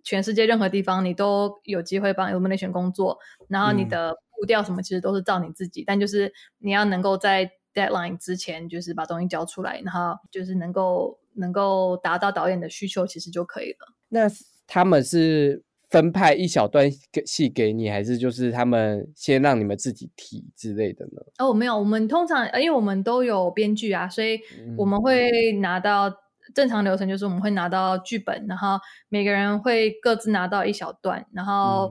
[0.04, 13.92] 全世界任何地方，你都有机会帮 illumination 工作，然后你的步调什么其实都是照你自己，但就是你要能够在 deadline 之前就是把东西交出来，然后就是能够能够达到导演的需求，其实就可以了。
[14.08, 14.30] 那
[14.66, 16.90] 他们是分派一小段
[17.24, 21.22] 戏给你，还是就是他们先让你们自己提之类的呢？
[21.38, 24.38] 哦，没有，我们通常因为我们都有编剧啊，所以
[24.76, 26.12] 我们会拿到
[26.54, 31.90] 正常流程，就是我们会拿到剧本，然后每个人会各自拿到一小段，然后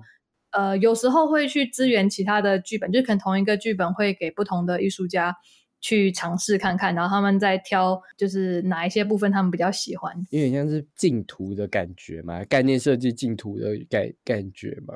[0.52, 5.36] 呃，有时候会去支援其他的剧本，就可能同一个剧本会给不同的艺术家。
[5.80, 14.96] 去尝试看看，然后他们再挑，就是哪一些部分他们比较喜欢，有点像是竞图的感觉嘛，概念设计竞图的感感觉嘛。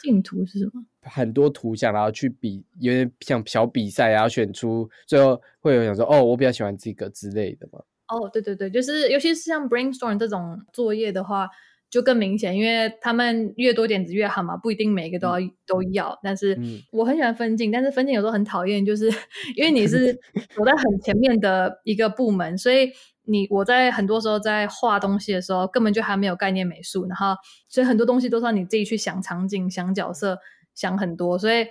[0.00, 0.84] 竞图是什么？
[1.02, 7.78] 很多图像，然后去比，有点像小比赛，然后选出最后会有想说，哦，我比较喜欢这个之类的嘛。
[8.08, 11.48] 哦，对对对，就是尤其是像 brainstorm 这种作业的话。
[11.92, 16.18] 就更明显，因为他们越多点子越好嘛，不一定每一个都要都要。
[16.22, 16.58] 但是
[16.90, 19.10] 我很喜欢分镜，但是分镜有时候很讨厌，就是
[19.54, 20.14] 因为你是
[20.56, 22.90] 走在很前面的一个部门，所以
[23.26, 27.36] 你我在很多时候在画东西的时候，根本就还没有概念美术，然后
[27.68, 30.38] 所以很多东西都是要你自己去想场景、想角色、
[30.74, 31.38] 想很多。
[31.38, 31.66] 所以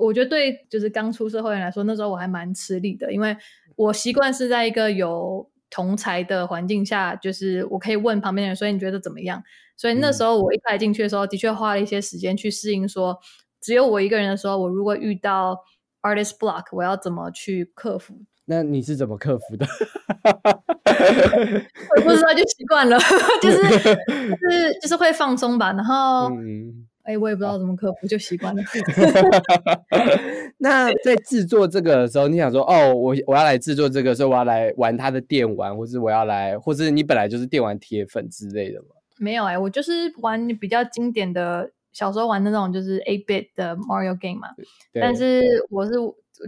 [0.00, 3.36] 我觉得对，就是刚出社会人来说，那时候我还蛮吃力的，因为
[3.76, 9.42] 我习惯是在一个有同才的环境下，就是我可以问旁边的人，所以你觉得怎么样？
[9.76, 12.88] 所以那时候我一开进去的时候，的确花了一些时间去适应。
[12.88, 13.18] 说
[13.60, 15.58] 只有我一个人的时候，我如果遇到
[16.02, 18.14] artist block，我要怎么去克服？
[18.48, 19.66] 那你是怎么克服的？
[21.96, 22.96] 我不知道，就习惯了，
[23.42, 25.72] 就是就是就是会放松吧。
[25.72, 26.30] 然后，
[27.02, 28.62] 哎，我也不知道怎么克服，就习惯了。
[30.58, 38.88] 那在制作这个的时候，你想说，哦，我我要来制作这个，时候我要来玩他的电玩，或是我要来，或是你本来就是电玩铁粉之类的吗？
[39.18, 44.48] 没有哎，我就是玩比较经典的，小时候玩的那种，就是 A bit 的 Mario game 嘛。
[44.92, 45.92] 但是我是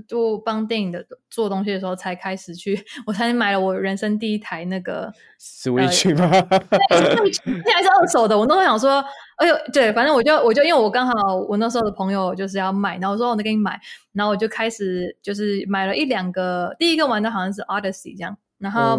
[0.06, 6.30] 就帮电影的做东西的时候，才开始去， 我才买了我人生第一台那个 Switch 吗？
[6.90, 7.32] 对，
[7.64, 8.38] 那还是二手的。
[8.38, 9.02] 我那时候想说，
[9.36, 13.80] 哎呦，对，反正我就我就因为我刚好我那时候的朋友就是要买，然后我说我能给你买，
[14.12, 18.98] 然后我就开始就是买了一两个，第一个玩的好像是 Odyssey 这样，然后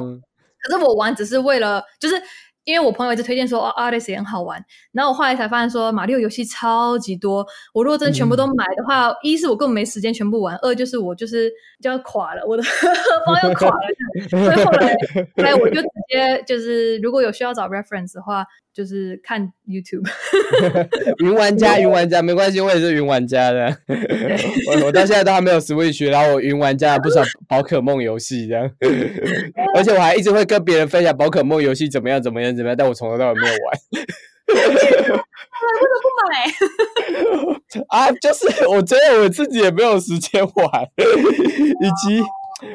[0.63, 2.15] 可是我玩只是为了就是。
[2.69, 12.87] 因为我朋友一直推荐说哦，Odyssey 很好玩，然后我后来才发现说马里奥游戏超级多，我如果真的全部都买的话，一是我根本没时间全部玩，二就是我就是就要垮了，我的荷
[13.25, 14.95] 包要垮了，所以后来
[15.35, 18.45] 后来我就直接就是如果有需要找 reference 的话。
[18.71, 20.07] 就是看 YouTube，
[21.19, 23.75] 云玩家，云玩家没关系，我也是云玩家的。
[24.69, 28.71] 我我到现在都还没有 Switch，然后我云玩家不少 宝可梦游戏这样，
[29.75, 35.19] 而且我还一直会跟别人分享宝可梦游戏怎么样怎么样怎么样，但我从头到尾没有玩。
[35.62, 37.88] 为什么不买？
[37.89, 42.21] 啊，就是我觉得我自己也没有时间玩， 以及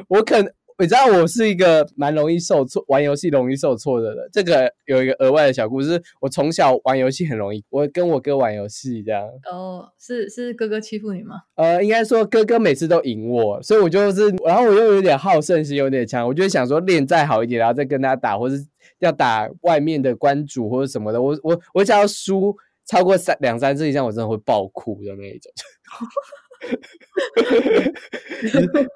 [0.09, 0.53] 我可能。
[0.77, 4.29] 你知道我是一个蛮容易受挫，玩游戏容易受挫的人。
[4.33, 9.25] 这个有一个额外的小故事，我从小玩游戏很容易，我跟我哥玩游戏这样。
[9.51, 11.37] 哦，是是哥哥欺负你吗？
[11.55, 18.67] 呃，应该说哥哥每次都赢我，所以我就是，然后我又有点好胜心有点强，我就想说练再好一点，然后再跟他打，或是
[18.99, 21.23] 要打外面的关主或者什么的。
[21.23, 22.53] 我我我只要输
[22.85, 25.53] 超过三两三次以上，我真的会爆哭的那一种。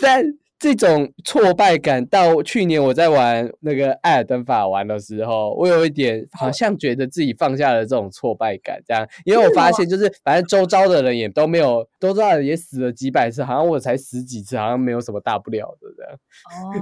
[0.00, 0.24] 但。
[0.58, 16.12] 这种挫败感，到去年我在玩那个《艾尔登法玩》的时候，我有一点好像觉得自己放下了这种挫败感，这样，因为我发现就是反正周遭的人也都没有，周遭人也死了几百次，好像我才死几次，好像没有什么大不了的这样。
[16.12, 16.72] 哦，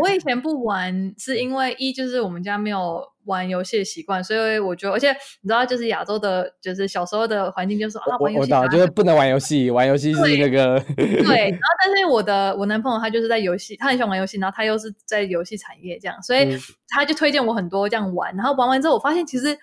[0.00, 3.10] 我以前不玩是因为一就是我们家没有。
[3.24, 10.98] 玩游戏的习惯，所以我觉得，而且你知道，就是亚洲的，就是小时候的环境，就是啊，玩游戏，我就是不能玩游戏，玩游戏是那个对。
[10.98, 16.58] 然后，但是我的我男朋友他就是在游戏，他很喜欢玩游戏，然后他又是在游戏产业这样，所以
[16.88, 18.34] 他就推荐我很多这样玩。
[18.34, 19.56] 然后玩完之后，我发现其实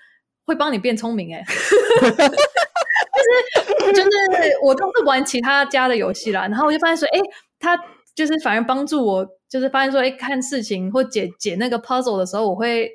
[0.46, 1.44] 会帮你变聪明，哎，
[3.80, 7.20] 就是就是我都是玩其他家的游戏啦，然后我就发现说，哎，
[7.60, 7.78] 他
[8.16, 12.90] 就是反而帮助我，就是发现说，哎，看事情或解解那个 puzzle 的时候，我会。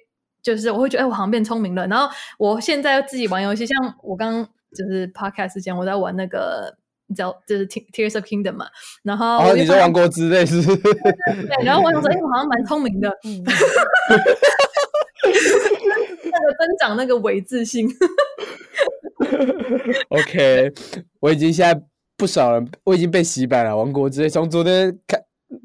[0.44, 1.86] 就是我会觉得，哎，我好像变聪明了。
[1.86, 2.06] 然后
[2.38, 6.70] 我现在自己玩游戏，像我刚就是 podcast 之前我在玩那个，
[7.06, 8.66] 你知道，就是 Tears of Kingdom 嘛。
[9.02, 10.60] 然后哦，你说王国之泪是？
[10.62, 11.64] 对。
[11.64, 13.08] 然后我想说，哎，我好像蛮聪明的。
[13.24, 13.42] 嗯。
[15.24, 17.88] 那个增长那个伪自信。
[20.10, 20.72] OK，
[21.20, 21.80] 我已经现在
[22.16, 23.76] 不少人，我已经被洗版了。
[23.76, 25.18] 王国之泪从昨天开。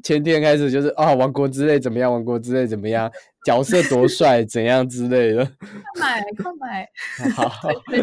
[0.04, 2.12] 前天开始就是啊，王国之泪怎么样？
[2.12, 3.10] 王国之泪怎么样？
[3.44, 5.44] 角色多帅，怎样之类的。
[5.98, 6.88] 快买，快买！
[7.34, 7.50] 好，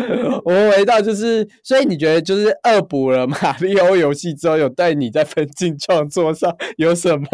[0.44, 7.26] 我们回到就是，所以你觉得就是恶补了马里奥游戏之后，有对你在分镜创作上有什么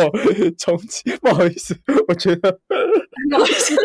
[0.59, 1.09] 冲击？
[1.19, 1.75] 不好意思，
[2.07, 2.51] 我觉得
[3.31, 3.75] 不好意思。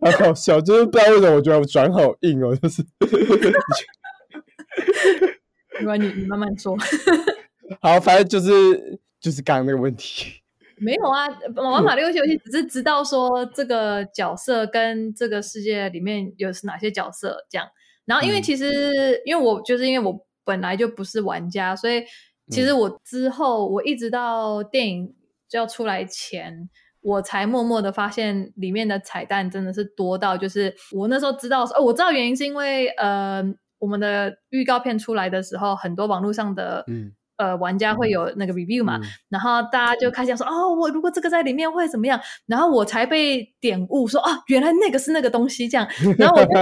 [0.00, 2.84] 很好笑，就是不知道为什么我觉得我转好硬哦，就是。
[5.78, 6.76] 没关系，你慢慢说。
[7.80, 10.42] 好，反正就是就是刚刚那个问题。
[10.78, 11.26] 没有啊，
[11.56, 17.68] 玩马里奥游戏只是知道说这个角色跟这个世界里面有是哪些角色这样。
[18.06, 22.02] 然后因为其实因为我就是因为我本来就不是玩家，所以
[22.50, 25.14] 其实我之后我一直到电影
[25.48, 26.68] 就要出来前，
[27.02, 33.44] 我才默默的发现里面的彩蛋真的是多到就是我那时候知道哦，我知道原因是因为呃。
[33.80, 42.20] 我们的预告片出来的时候，很多网络上的嗯呃玩家会有那个 review 嘛，然后大家就开始说哦，我如果这个在里面会怎么样？
[42.46, 45.88] 然后我才被点悟说啊，原来那个是那个东西这样。
[46.18, 46.52] 然后我就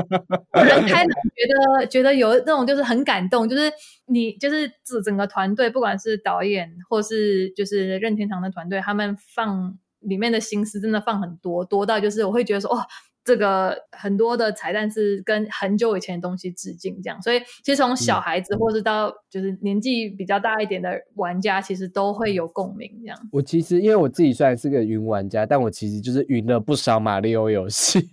[0.63, 3.69] 人开朗，觉得觉得有那种就是很感动，就是
[4.07, 12.87] 你就是整整个团队，不管是导演或是就是任天堂的团队，他们放里面的心思真的放很多，多到就是我会觉得说哇。
[13.25, 22.91] 这个很多的彩蛋是跟很久以前的东西致敬，这样，所以其实从小孩子或是到就是年纪比较大一点的玩家，其实都会有共鸣。
[23.03, 28.01] 这样，我其实因为我自己虽然是个云玩家，但我其实就是云了不少马里奥游戏。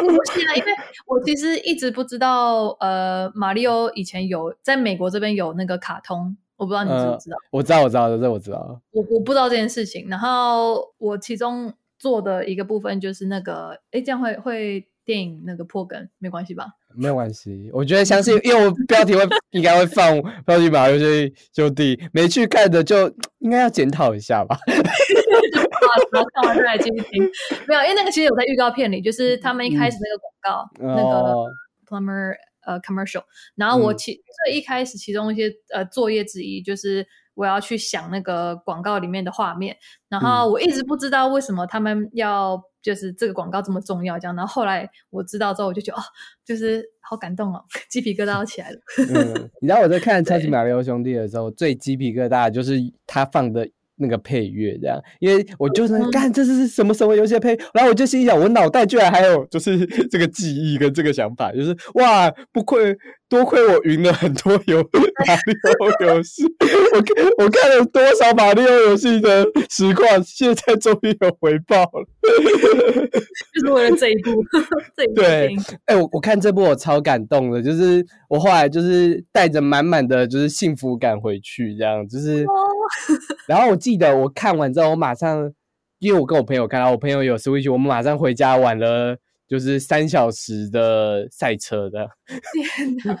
[0.00, 0.72] 不是啊，因为
[1.06, 7.36] 我其实一直不知道，呃，马里奥以前有在美国这边有那个卡通，我不知道你知不知道？
[7.50, 8.80] 我知道，我知道，这我知道。
[8.90, 11.72] 我我不知道这件事情，然后我其中。
[12.00, 16.68] 做的一个部分就是那个，哎，这样会会电影那个破梗没关系吧？
[16.94, 24.56] 没有关系，我觉得相信，因为我标题会应该会放标题吧，有些兄弟没去看的就应该要检讨一下吧。
[26.12, 27.28] 然后看完再来继续听，
[27.66, 31.50] 没有，因为那个其实有在预告片里，就是他们一开始那个广告，那个
[31.88, 32.32] plumber
[32.68, 33.22] 呃 commercial，
[33.56, 37.06] 然后我其最一开始其中一些呃作业之一就是。
[37.38, 39.76] 我要去想那个广告里面的画面，
[40.08, 44.34] 然后我一直不知道为什么他们要就是这个广告这么重要，这样。
[44.34, 46.04] 然后后来我知道之后，我就觉得哦，
[46.44, 48.78] 就是好感动哦，鸡皮疙瘩都起来了。
[49.14, 53.70] 嗯，你知道我在看 《超级马里奥兄弟》的时候，最鸡皮疙瘩就是他放的。
[53.98, 62.96] 那个配乐这样，因为我就是干这是什么什么游戏的配，然后我就心想，我脑袋居然还有就是这个记忆跟这个想法，就是哇，不愧
[63.28, 64.80] 多亏我云了很多游
[65.26, 66.44] 马里奥游戏，
[66.94, 72.06] 我我看了多少马里奥游戏的实况，现在终于有回报了，
[73.54, 74.30] 就是为了这一部，
[74.96, 82.46] 这一部对，哎，我我看这部我超感动的，就是我后来就是带着满满的就是幸福感回去，这样就是。
[83.46, 85.52] 然后我记得我看完之后，我马上，
[85.98, 89.16] 因为我跟我朋友看到，我朋友有 Switch，我们马上回家玩了，
[89.46, 92.08] 就是三小时的赛车的。
[92.76, 93.18] 天哪！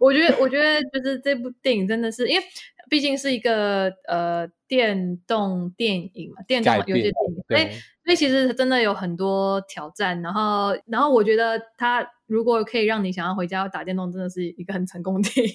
[0.00, 2.44] 我觉得，我觉得就是这部电影真的是，因为
[2.90, 7.62] 毕竟是一个呃电动电影嘛，电动游戏电影，所以
[8.04, 10.20] 所以其实真的有很多挑战。
[10.22, 15.54] 然后，然后我觉得它如果可以让你想要回家打电动，真的是一个很成功的电影。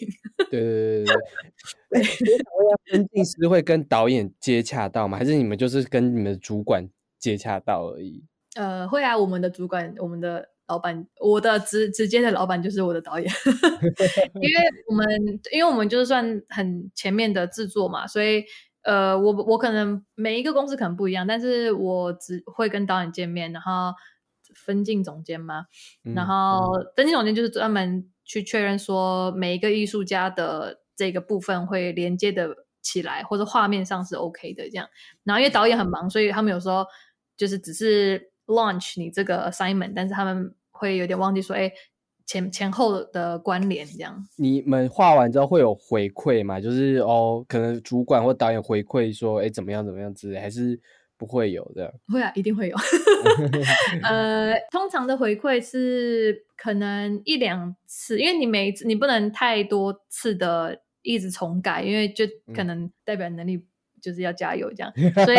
[0.49, 2.43] 对对对对对。
[2.91, 5.17] 分镜 师会跟导演接洽到吗？
[5.17, 6.87] 还是你们就是跟你们的主管
[7.19, 8.23] 接洽到而已？
[8.55, 10.52] 呃，会啊，我们的主管，我们的。
[10.67, 13.29] 老板，我的直直接的老板就是我的导演，
[14.35, 14.55] 因为
[14.87, 15.05] 我们
[15.51, 18.45] 因为我们就是算很前面的制作嘛，所以
[18.83, 23.93] 呃，我我可能每一个公司可能不一样，但是我只会跟导演见面，然后
[24.55, 25.65] 分镜总监嘛，
[26.15, 34.87] 然后分镜总监就是专门去确认说每一个艺术家的这个部分会连接的起来，或者画面上是 OK 的这样。
[35.25, 36.85] 然后因为导演很忙，所以他们有时候
[37.35, 38.31] 就是只是。
[38.47, 41.71] Launch 你这个 assignment，但是他们会有点忘记说，哎，
[42.25, 44.21] 前前后的关联这样。
[44.37, 46.59] 你们画完之后会有回馈吗？
[46.59, 50.79] 就是哦，可能主管或导演回馈说，哎，怎么样怎么样之类，还是
[51.17, 51.93] 不会有的？
[52.07, 52.75] 会啊，一定会有。
[54.03, 63.65] 呃，通常的回馈是可能一两次，因为你每次你不能太多次的一直重改，因为就可能代表能力
[64.01, 64.91] 就是要加油这样，
[65.25, 65.37] 所以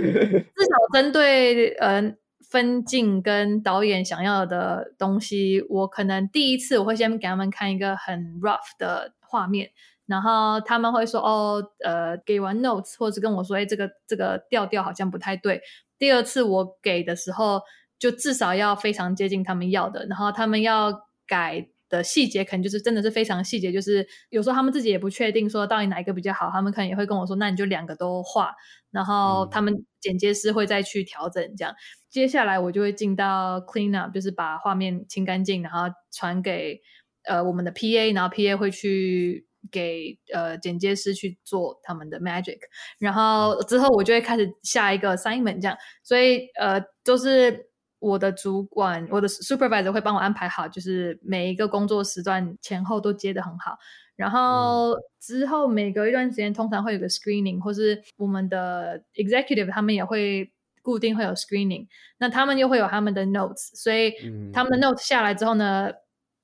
[0.00, 2.14] 至少针对呃。
[2.50, 9.70] 分镜跟导演想要的东西，我可能第一次我会先给他们看一个很 rough 的画面，
[10.06, 15.60] 然后他们会说哦，呃，给完 notes 或者跟我说，哎，这个这个调调好像不太对。
[15.98, 17.62] 第二次我给的时候，
[17.98, 21.68] 就至少要非常接近他们要的，然后他们要改。
[21.94, 28.52] 的细节可能就是真的是非常细节，就是有时候他们自己也不确定说到底哪一个比较好，他们可能也会跟我说，那你就两个都画，
[28.90, 31.74] 然后他们剪接师会再去调整这样。
[32.10, 36.80] 接下来我就会进到 clean up，就是把画面清干净，然后传给
[37.24, 42.58] 呃我们的 PA，然后 PA 会去给呃剪接师去做他们的 magic，
[42.98, 47.66] 然后之后我就会开始下一个 assignment 这样，所以呃就是
[48.04, 53.78] 我的主管，我的 supervisor 会帮我安排好，就是每一个工作时段前后都接的很好。
[54.14, 60.52] 然后之后每隔一段时间，通常会有个 screening，或是我们的 executive 他们也会
[60.82, 61.86] 固定会有 screening，
[62.18, 64.12] 那他们又会有他们的 notes，所以
[64.52, 65.90] 他们的 notes 下来之后呢，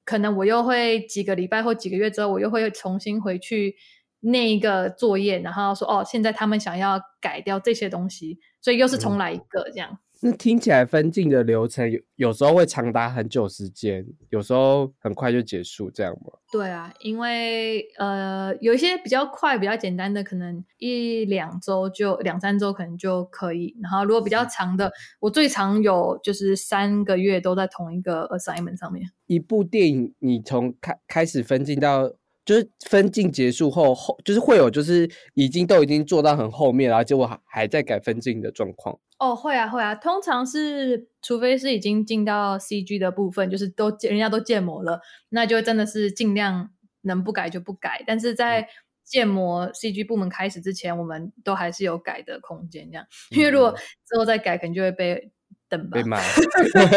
[0.04, 3.76] 可能我又会几个礼拜或几个月之后，我又会重新回去
[4.20, 9.98] 那一个作业，然后说哦，现在他们想要改掉这些东西，所以又是重来一个这样。
[10.22, 16.32] 那听起来分镜的流程有有时候会长达很久时间，有时候很快就结束，这样吗？
[16.52, 23.74] 对啊，因为呃有一些比较快、比较简单的，可能一两周就两三周可能就可以。
[23.82, 29.10] 然后如果比较长的，我最长有就是三个月都在同一个 assignment 上面。
[29.26, 32.12] 一部电影，你从开开始分镜到
[32.44, 38.98] 就是分镜结束后后，就是会有就是已经都已经做到很后面，然后结果还还在改分镜的状况。
[39.20, 39.94] 哦，会啊，会啊。
[39.94, 46.70] 通常是，除非是已经进到 CG 的部分，就是都人家都建模了，那就真的是尽量
[47.02, 48.02] 能不改就不改。
[48.06, 48.66] 但是在
[49.04, 53.04] 建模 CG 部门开始之前，我们都还是有改的空间，这样。
[53.30, 53.70] 因为如果
[54.08, 55.30] 之后再改，可能就会被
[55.68, 55.98] 等吧。
[55.98, 56.18] 被骂，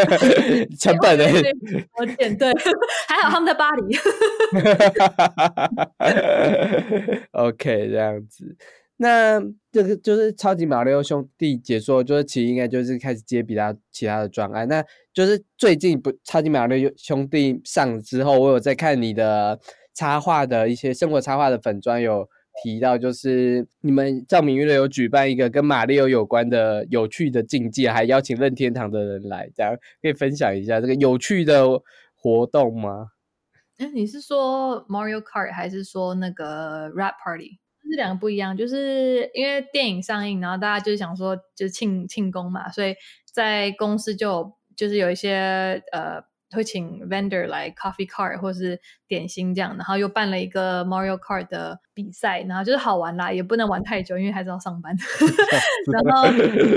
[0.80, 1.26] 成本的。
[1.98, 2.50] 我点对，
[3.06, 3.94] 还好他们在巴黎。
[7.32, 8.56] OK，这样子。
[8.96, 9.40] 那
[9.72, 14.68] 这个就是超级马里奥兄弟解说，就是其实应该就是开始接比他其他的专案。
[14.68, 19.58] 那就是最近不超级马里奥兄弟上之后，我有在看你的
[19.94, 22.28] 插画的一些生活插画的粉砖，有
[22.62, 31.66] 提到就是你们照明娱乐有举办一个跟马里奥有关的有趣的竞技，还邀请任天堂的人来，这样可以分享一下这个有趣的
[32.14, 33.08] 活动吗？
[33.78, 37.58] 哎，你是说 Mario Kart 还是说那个 Rap Party？
[37.90, 42.94] 是两个不一样，就是因为电影上映，然后大家就想说就庆庆功嘛，所以
[43.32, 46.22] 在公司就就是有一些呃
[46.52, 54.96] 会请 vendor 来 coffee cart 或是点心这样，然后又办了一个 Mario Kart 的比赛，然后就是好玩啦，也不能玩太久，因为还是要上班。
[55.92, 56.28] 然后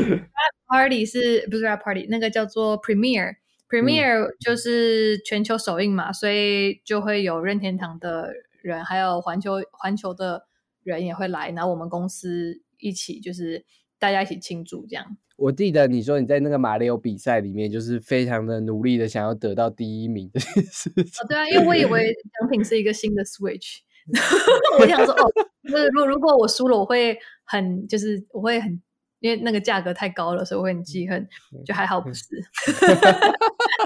[0.67, 2.07] party 是不是 party？
[2.09, 8.33] 那个叫做 premiere，premiere 就是全球首映嘛，所以就会有任天堂的
[8.63, 10.46] 人，还有环球环球的。
[10.91, 13.65] 人也会来，然后我们公司一起就是
[13.99, 15.17] 大家一起庆祝这样。
[15.35, 20.59] 我记得你说你在那个马里奥比赛里面，就是非常的努力的想要得到第一名的事
[20.91, 20.93] 情。
[21.21, 23.79] 哦，对啊，因为我以为奖品是一个新的 Switch，
[24.79, 25.31] 我想说哦，
[25.63, 28.81] 就是如如果我输了，我会很就是我会很。
[29.19, 31.27] 因为那个价格太高了，所以我会很记恨。
[31.65, 32.23] 就还好不是。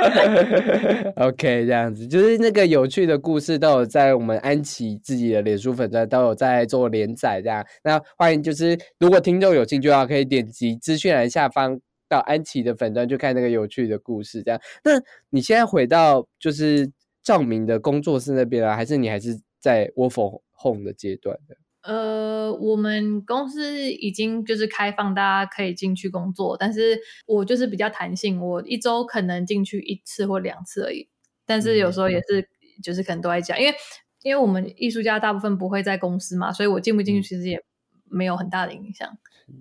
[1.16, 7.64] OK，这样子就是那个有趣的故事都有在我们安琪自己的脸书粉专都有在做连载，这样。
[7.82, 11.78] 那欢迎就是如果听众有兴趣的话，可以点击资讯栏下方
[12.08, 14.60] 到安琪的粉专去看那个有趣的故事，这样。
[14.82, 14.92] 那
[15.28, 16.90] 你现在回到就是
[17.22, 21.56] 照明的工作室那边了，还是你还是在 w o r f Home 的阶段的？
[21.82, 31.08] 呃，我们公司已经就是开放，大家可以进去工作，但是我就是比较弹性，我一周可能进去一次或两次而已。
[31.46, 32.48] 但是有时候也是，
[32.82, 33.74] 就是可能都在家，因为
[34.22, 37.62] 因为我们艺术家大部分不会在公司嘛，所以我进不进去其实也
[38.04, 39.08] 没有很大的影响。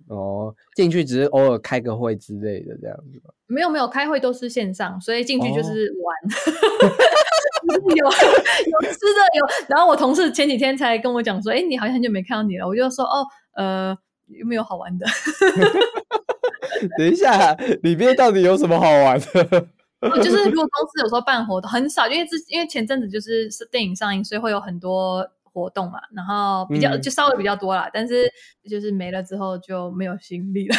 [0.08, 6.16] 哦，进去只是偶尔开个会之类的这样子没有没有，开会都是线上，所以进去就是玩。
[7.96, 12.68] 有 有吃的有，然后我同事前几天才跟我讲说，哎，你好像很久没看到你了。
[12.68, 13.26] 我就说，哦，
[13.56, 15.06] 呃，有没有好玩的？
[16.98, 19.68] 等一下，里面到底有什么好玩的？
[20.24, 28.32] 就是如果公司有时候办活动，很少，因为之因为前阵子就是是电影上映，所以会有很多活动嘛，然后比较就稍微比较多啦，但是
[28.70, 30.76] 就是没了之后就没有心力了。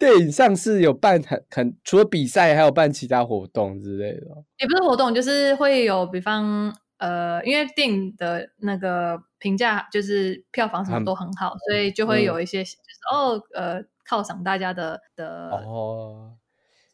[0.00, 4.26] 电影上是有办很很除了比赛，还有办其他活动之类的。
[4.58, 12.76] 也不是活动，就是会有，比方呃，因为电影的那个评价就是票房什么都很好，所以就会有一些就是
[13.12, 16.32] 哦呃犒赏大家的的哦，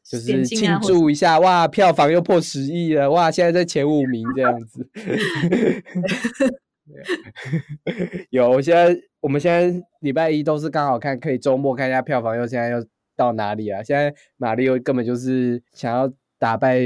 [0.04, 4.90] 就是庆祝一下哇，票房又破十亿了哇，现在在前五名这样子。
[8.30, 12.84] 有，现在我们现在礼拜一都是刚好看，可以周末看一下票房，又现在又
[13.16, 13.82] 到哪里啊？
[13.82, 16.80] 现在马丽又根本就是想要打败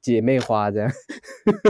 [0.00, 0.90] 姐妹花这样。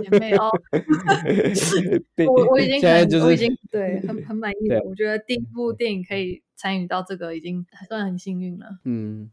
[0.02, 0.50] 姐妹哦，
[2.26, 4.80] 我我已经现在就是已经对很很满意了。
[4.84, 8.66] 我觉得第一部电影可以参与到这个，已经算很幸运了。
[8.84, 9.30] 嗯，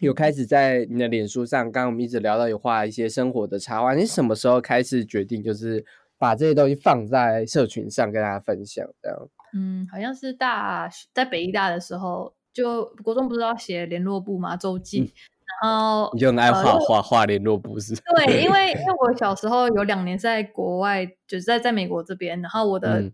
[0.00, 5.84] 有开始在你的脸书上，刚刚我们一直聊到有画一些生活的插画，你什么时候开始决定就是？
[6.20, 8.84] 把这些东西放在社群上跟大家分享？
[9.00, 15.14] 这样，嗯，好像是大在北医大的时候，就国中不是要写联络簿嘛，周记，
[15.62, 17.94] 然后你就很爱画画画联络簿是？
[17.94, 23.12] 对，因 为因为我小时候有两年在国外，就是在在美国这边，然后我的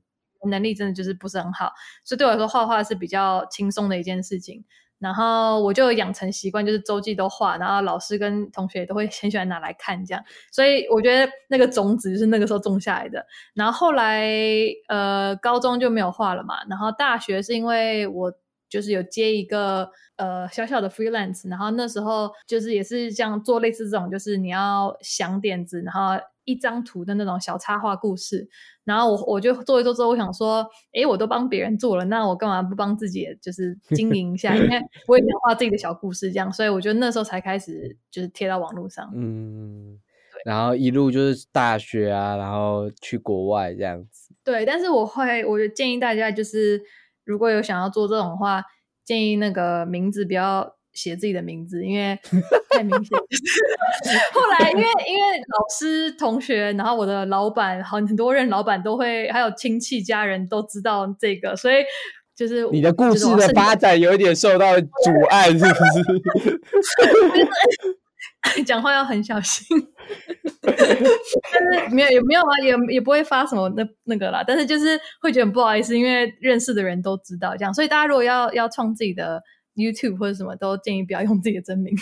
[0.49, 1.73] 能力真的就是不是很好，
[2.05, 4.65] 所以对我来说画画是比较轻松的一件事情。
[5.01, 10.25] 然后我就养成习惯，就是周记都画，然后老师跟同学都会 很喜欢拿来看这样。
[10.51, 13.27] 所以我觉得那个种子就是那个时候种下来的。
[13.53, 14.27] 然后后来
[14.89, 18.33] 呃高中就没有画了嘛，然后大学是因为我
[18.75, 26.23] 就是有接一个呃小小的 freelance，然后那时候就是也是像做类似这种，就是你要想点子，然后。
[26.47, 28.47] 一张图的那种小插画故事，
[28.85, 30.63] 然后我我就做一做之后，我想说，
[30.93, 34.55] 哎，我都帮别人做了，那我干嘛不帮自己，就是经营一下？
[34.55, 39.11] 因为 我也想画自己的小故事，这样，所以我觉得那时候才开始就是贴到网络上。
[39.17, 39.99] 嗯，
[40.45, 44.35] 然后一路就是大学啊，然后去国外这样子。
[44.45, 46.79] 对，但是我会，我就建议大家，就是
[47.25, 48.63] 如果有想要做这种话，
[49.05, 50.75] 建议那个名字不要。
[50.95, 52.17] 写自己的名字，因为
[52.71, 53.19] 太明显。
[54.33, 61.79] 后来，因为因为老师、同学，然后我的老板，很很多任老板都会，还有亲戚、家人都知道这个，所以
[62.37, 64.87] 就是你的故事的发展有一点受到阻
[65.31, 66.61] 碍，是不是？
[68.67, 69.67] 讲话要很小心。
[70.63, 74.45] 但是没有也没有啊，也也不会发什么那那个啦。
[74.47, 79.43] 但是就是会觉得不好意思，因为认识的人都知道这样，所以大家如果要要创自己的。
[79.77, 81.93] YouTube 或者什么都建议不要用自己的真名。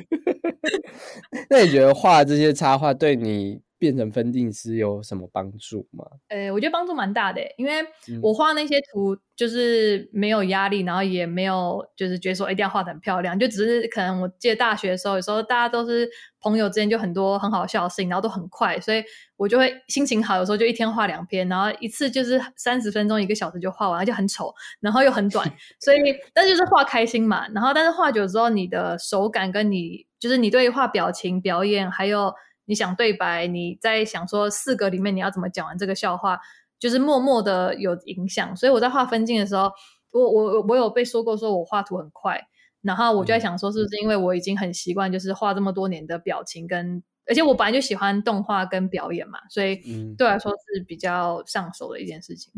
[1.50, 3.60] 那你觉得画这些插画对你？
[3.78, 6.04] 变成分镜师有什么帮助吗？
[6.28, 7.72] 呃，我觉得帮助蛮大的，因为
[8.20, 16.10] 我画那些图就是没有压力，然后也没有就是觉得说一定要画的很漂亮，就只是可能我记得大学的时候，有时候大家都是
[16.40, 19.02] 朋友之间就很多很好笑的事情，然后都很快，所以
[19.36, 25.48] 我就会心情好，有时候就一天画两篇，然后一次就是三十分钟一个小时就画完，而且很丑，然后又很短，
[25.78, 25.98] 所以
[26.34, 27.46] 但就是画开心嘛。
[27.50, 32.34] 然后但是画久之后，你的手感跟你就是你对画表情、表演还有。
[32.68, 36.38] 你想对白，你在想说四个里面你要怎么讲完这个笑话，
[36.78, 38.54] 就是默默的有影响。
[38.54, 39.72] 所以我在画分镜的时候，
[40.12, 42.38] 我我我有被说过，说我画图很快，
[42.82, 49.76] 然后我就在想说，是不是因为我已经很习惯，就是画这么多年的表情跟，而且我本来就喜欢动画跟表演嘛，所以
[50.18, 52.52] 对我来说是比较上手的一件事情。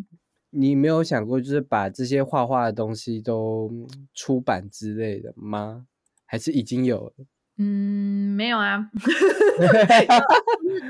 [0.51, 3.71] 你没有想过，就是把这些画画的东西都
[4.13, 5.87] 出版之类的吗？
[6.27, 7.13] 还是已经有了？
[7.63, 8.79] 嗯，没有啊，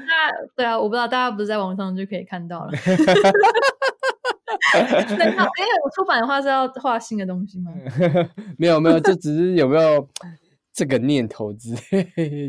[0.07, 2.71] 那 对啊，我不知道大家不是在网上就可以看到了。
[5.19, 7.73] 那因为我出版的话是要画新的东西吗？
[8.57, 10.07] 没有没有，就只是有没有
[10.73, 12.05] 这个念头之类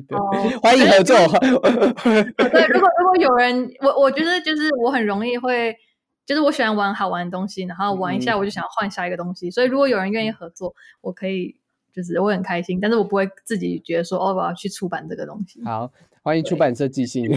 [0.07, 0.15] 的。
[0.61, 1.17] 欢迎合作。
[1.17, 5.75] 对，如果如果有人，我我觉得就是我很容易会，
[6.27, 11.59] 就是我喜欢玩好玩的东西，然后玩一下我就想换下一个东西，所以如果有人愿意合作，我可以。
[11.93, 15.61] 就是我很开心，但是我不会自己觉得说哦，我要去出版这个东西。
[15.63, 17.29] 好，欢迎出版社寄信，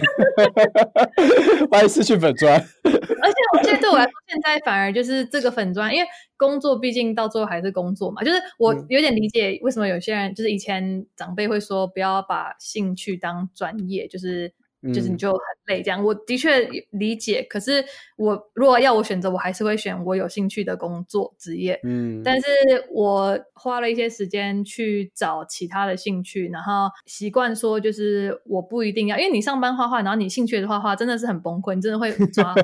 [1.70, 2.54] 欢迎失去粉砖。
[2.54, 8.22] 而且我觉得对我来说，现在反而就是这个粉砖，因为工作毕竟到最后还是工作嘛。
[8.22, 14.52] 就是我有点理解为什么有些人，就是以前长辈会说不要把兴趣当专业，就是。
[14.92, 17.42] 就是你就很累，这样我的确理解。
[17.44, 17.84] 可是
[18.16, 21.80] 我如果要我选择，我还是会选我有兴趣的工作职业。
[21.84, 22.46] 嗯，但是
[22.90, 32.54] 我花了一些时间去找其他的兴趣，然后习惯说，就是我不一定要，因为你上班画画，然后你兴趣的画画真的是很崩溃，你真的会抓。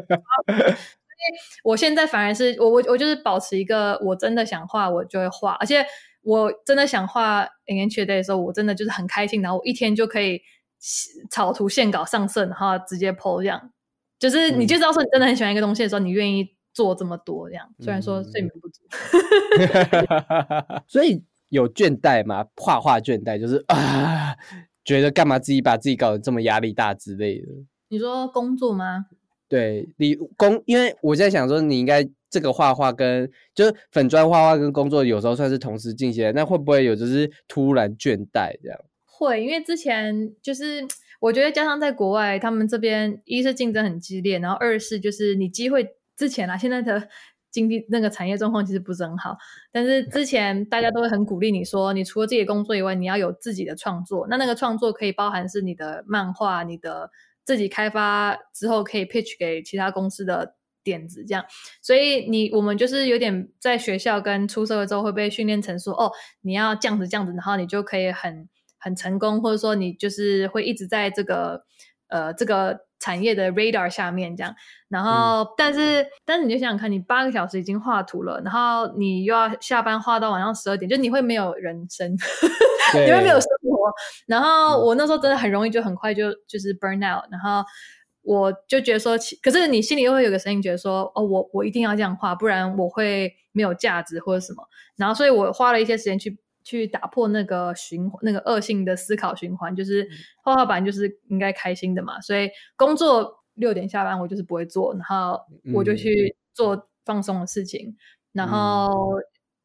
[1.65, 5.85] 我现在反而是我我我就是保持一个，我真的想画我就会画，而且
[6.23, 10.43] 我真的想画 N H Day 的时候，我真的就是很开心，然后我一天就可以。
[11.31, 13.71] 草图线稿上色，然后直接 PO 这样，
[14.19, 17.69] 就是你就知道说你真的很喜欢一个东西的时候，你愿意做这么多这样。
[17.81, 18.81] 虽然说睡眠不足，
[20.89, 22.47] 所以有倦怠嘛？
[22.57, 24.35] 画画倦怠就是啊，
[24.85, 27.49] 觉得干嘛自己把自己搞得这么压力大之类的。
[27.89, 29.07] 你说工作吗？
[29.49, 38.81] 对，你工，因为我在想说，你应该这个画画跟就是粉砖画画跟工作有时候算是同时进行，那会不会有就是突然倦怠这样？
[39.21, 40.83] 会，因为之前就是
[41.21, 47.07] 我觉得加上在国外，他们这边一是竞争很激烈，然后二是就是你机会之前啊，现在的
[47.51, 49.37] 经济那个产业状况其实不是很好，
[49.71, 57.11] 但是之前大家都会很鼓励你说，你除了自己的工作以外，你要有自己的创作，那那个创作可以包含是你的漫画，你的
[57.45, 61.45] 自己开发之后可以 pitch 给其他公司的点子这样，
[61.83, 66.11] 所以你我们就是有点在学校跟出社会之后会被训练成说，哦，
[66.41, 68.49] 你要这样子这样子，然后你就可以很。
[68.81, 71.63] 很成功，或者说你就是会一直在这个
[72.09, 74.53] 呃这个产业的 radar 下面这样。
[74.89, 82.11] 然后，但是但是你就想想看，你八个小时已经画图了，然后你又要下班画到晚上十二点，就你会没有人生，
[82.95, 83.93] 你会没有生活。
[84.27, 87.65] 然后我那时候真的很容易就很快就就是 burn out，然后。
[88.23, 94.63] 我就觉得说，可是你心里又会有个声音，觉得说，哦，我我一定要这样画，不然我会没有价值或者什么。
[94.97, 96.39] 然后，所以我花了一些时间去
[96.71, 100.09] 去打破那个循那个恶性的思考循环，就是
[100.43, 102.21] 画画板就是应该开心的嘛。
[102.21, 105.41] 所以工作六点下班，我就是不会做，然后
[105.75, 107.97] 我就去做放松的事情。
[108.33, 108.89] 然后，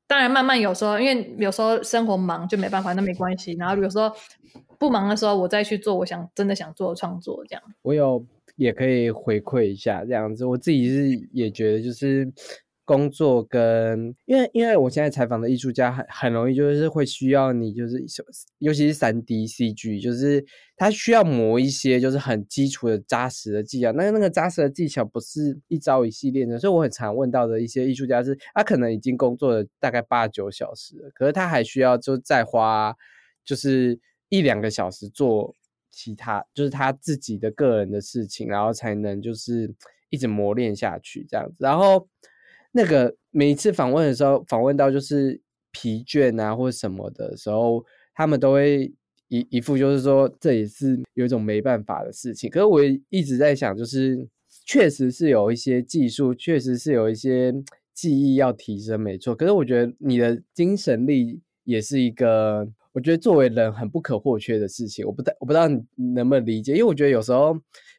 [0.07, 3.53] 当然慢慢有时候，因为有时候生活忙就没办法，那没关系。
[3.53, 4.11] 然后有时候
[4.79, 7.61] 不忙的时候，我再去做我想真的想做的创作，这样。
[7.83, 8.25] 我有。
[8.57, 12.25] 也可以回馈一下这样子，我自己是也觉得就是
[12.85, 18.01] 工作跟，因为因为我现在采访的艺术家很很容易就是会需要你就是
[18.59, 20.45] 尤其是三 D CG，就是
[20.77, 32.95] 他需要磨一些就是很基础的扎实的技巧，那那个扎实的技巧不是一朝一夕练的，所以我很常问到的一些艺术家是，他可能已经工作了大概八九小时，可是他还需要就再花
[33.43, 35.53] 就是一两个小时做。
[35.97, 39.73] 其他就是他自己的个人的事情，然后才能就是
[40.09, 41.55] 一直磨练下去这样子。
[41.63, 42.05] 然后
[42.75, 45.39] 那个每一次访问的时候，访问到就是
[45.71, 47.81] 疲倦啊或什么的时候，
[48.13, 48.93] 他们都会
[49.29, 52.49] 一一副就是说这也是有一种没办法的事情。
[52.49, 54.27] 可是我一直在想，就是
[54.65, 57.53] 确实是有一些技术，确实是有一些
[57.93, 59.33] 技艺要提升，没错。
[59.33, 62.67] 可是我觉得你的精神力也是一个。
[62.91, 67.53] 我觉得作为人很不可或缺的事情，我不太我不知道你能不能理解，因为我觉得有时候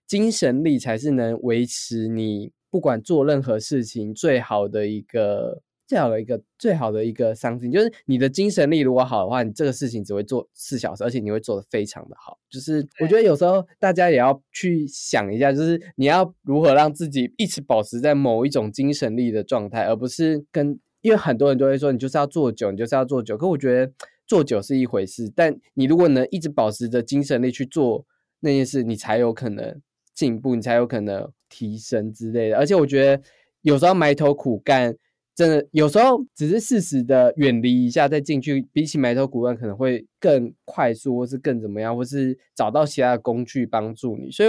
[0.07, 12.39] 精神力才是能维持你不管做任何事情最好的一个最好的一个最好的一个商品，就是你的精神力如果好的话，你这个事情只会做四小时，而且你会做的非常的好。
[12.51, 23.91] 就是我觉得有时候大家也要去想一下，就是你要如何让自己一直保持在某一种精神力的状态，而不是跟因为很多人都会说你就是要做久，你就是要做久，可我觉得。
[24.29, 28.05] 做久是一回事，但你如果能一直保持着精神力去做
[28.41, 29.81] 那件事，你才有可能
[30.17, 32.57] 进步，你才有可能提升之类的。
[32.57, 33.23] 而且我觉得
[33.63, 34.97] 有时候埋头苦干，
[35.37, 44.33] 真的有时候只是适时的远离一下再进去，比起埋头苦干可能会更快速，或是更怎么样，或是找到其他的工具帮助你。
[44.33, 44.49] 所以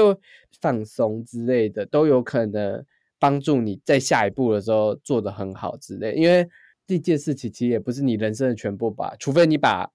[0.59, 2.83] 放松之类的都有可能
[3.19, 6.47] 帮助你在下一步的时候做得很好之类，因为。
[6.89, 9.85] 这件事情其实也不是你人生的全部吧，除非你把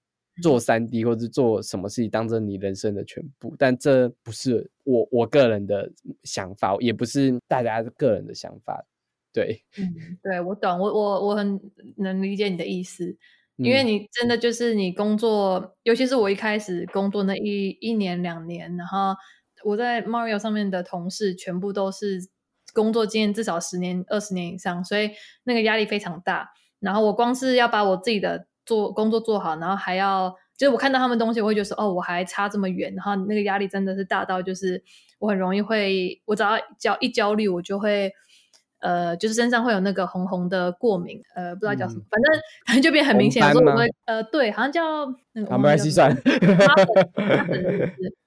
[0.40, 5.90] 做三 D 或者做什么事情当成你人生的全部，但这不是我我个人的
[6.22, 8.84] 想法，也不是大家个人的想法。
[9.32, 11.60] 对，嗯，对我懂，我我我很
[11.96, 13.16] 能理解你的意思，
[13.56, 19.14] 因为你真的就是你工作，尤其是我一开始工作那一一年两年，然后
[19.64, 22.18] 我在 Mario 上面的同事全部都是
[22.74, 25.10] 工作经验至少十年、二十年以上，所以
[25.44, 26.50] 那个压力非常大。
[26.78, 32.94] 然后我光是要把我自己的做工作做好，然后还要就是我看到他们东西，我会觉得说哦，我还差这么远。
[32.94, 34.82] 然后那个压力真的是大到就是
[35.18, 38.12] 我很容易会，我只要焦一焦虑，我就会。
[38.82, 43.40] 呃，就是身上会有那个红红的过敏，呃，不知道叫什么，反正反正就变很明显。
[43.52, 44.82] 说我们，呃，对，好像叫
[45.32, 45.46] 那个。
[45.48, 46.12] 他们西算。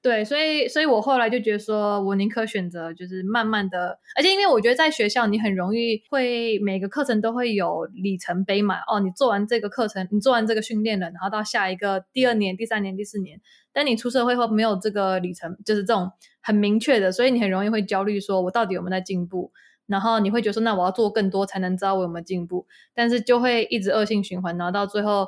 [0.01, 8.77] 对，所以，所以我后来就觉得说，我宁可选择就是慢慢的，而且因为我觉得在学校你很容易会每个课程都会有里程碑嘛。
[8.87, 13.41] 哦，你做完这个课程，你做完这个训练了，然后到下一个第二年、第三年、第四年，
[13.73, 16.09] 但你出社会后没有这个里程，就是这种
[16.41, 19.51] 很明确的，所以你很容易会焦虑，说我到底有没有在进步？
[19.87, 25.27] 然后你会觉得说，那我要做更多才能知道我有没有进步，但是就会一直恶性循环，然后到最后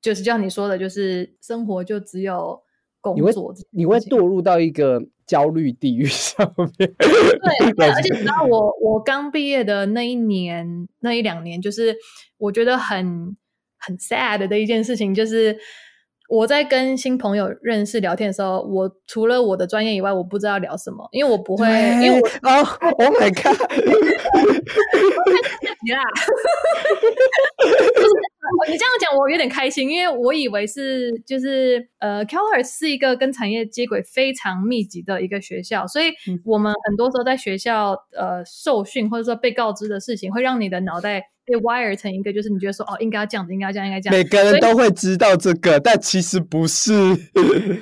[0.00, 2.62] 就是像你说的，就是生活就只有
[3.00, 6.70] 工作，你会堕入到一个焦虑地狱 上面。
[6.76, 11.96] 对，而且你知道，我我刚毕业的那一年、那一两年，就是
[12.38, 13.36] 我觉得很
[13.78, 15.58] 很 sad 的一件事情，就是。
[16.32, 21.66] 我在跟新朋友认识聊天的时候，我除了我的专业以外，我不知道聊什么，因为我不会，
[22.02, 22.64] 因为我哦
[22.98, 23.54] ，Oh my god，
[25.84, 26.00] 你啦，
[28.66, 36.06] 你这样讲我有点开心，因为我以为是就是呃 c a l h e r 是一个跟产业接轨非常密集的一个学校，所以
[36.46, 41.24] 我们很多时候在学校呃受训或者说被告知的事情，会让你的脑袋。
[41.44, 44.16] 被 wire 成一个，就是你觉得说哦，应该要这样子，应该要这样，应该这样。
[44.16, 46.92] 每个人都会知道这个，但其实不是。
[46.92, 47.78] 对对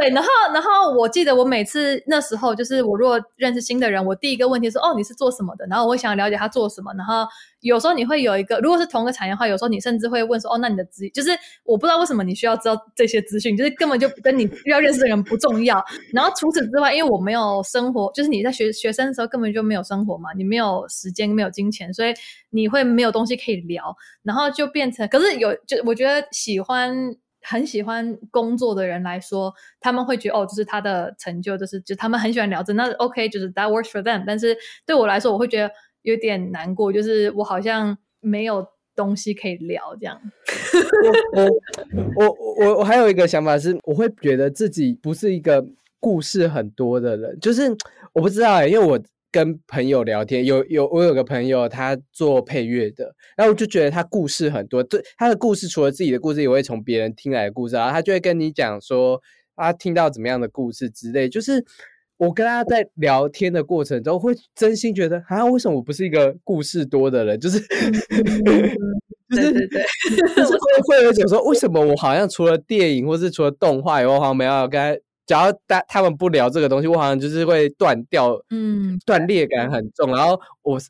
[0.00, 5.66] 对，然后然后我记得我每次那时候就是我如果认识新的人，我第一个问题是哦你是做什么的？
[5.66, 6.92] 然后我会想了解他做什么。
[6.96, 7.26] 然后
[7.60, 11.30] 有时候你会有一个，如果是同个产业的话，有时候你甚至会问说哦那你的资就是
[11.64, 15.84] 我不知道为什么你需要知道这些资讯，就是根本就跟 你要认识的人不重要。
[16.12, 22.14] 然后除此之外，因为我没有生活，就是你在学学生的时候根本就没有生活嘛，你没有时间，没有金钱，所以
[22.50, 27.14] 你会没有东西可以聊，然后就变成可是有就我觉得喜欢。
[27.42, 29.50] 很喜欢工作的人来说，
[29.80, 34.24] 他们会觉得哦，就是他的成就，就是就他们很喜欢聊这，那 OK，就是 that works for them。
[34.26, 34.54] 但是
[34.84, 35.72] 对我来说，我会觉得
[36.02, 40.20] 有点难过，就是我好像没有东西可以聊这样。
[42.16, 45.64] 我我我我还有一个想法是，我会觉得自己不是一个
[45.98, 47.76] 故事很多的人，就是
[48.12, 49.00] 我不知道哎，因为我。
[49.32, 59.22] 跟朋友聊天，有有我有个朋友，他做配乐的，然后我就觉得他故事很多，对他的故事除了自己的故事，也会从别人听来的故事，然后他就会跟你讲说
[59.54, 61.28] 他听到怎么样的故事之类。
[61.28, 61.64] 就是
[62.20, 67.40] 我跟他在聊天的过程中，会真心觉得啊，为什么我不是一个故事多的人？
[67.40, 67.58] 就是
[69.30, 69.82] 就是对对，
[70.36, 75.00] 就是会会有一种说，为什么我好像除了电影或是除了动画以外，好像没有跟他。
[75.26, 80.10] 只要他他们不聊这个东西，我好像就是会断掉，嗯，断裂感很重。
[80.10, 80.80] 然后我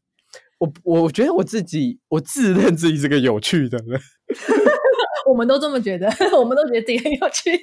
[0.57, 4.01] 我我觉得我自己，我自认自己是个有趣的人，
[5.29, 7.61] 我们都这么觉得，我们都觉得自己很有趣。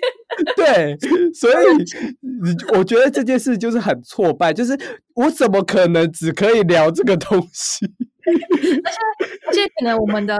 [0.55, 0.97] 对，
[1.33, 1.53] 所以
[2.77, 4.77] 我觉得这件事就是很挫败，就是
[5.15, 7.85] 我怎么可能只可以聊这个东西？
[8.27, 8.97] 而且
[9.47, 10.37] 而且，可能我们的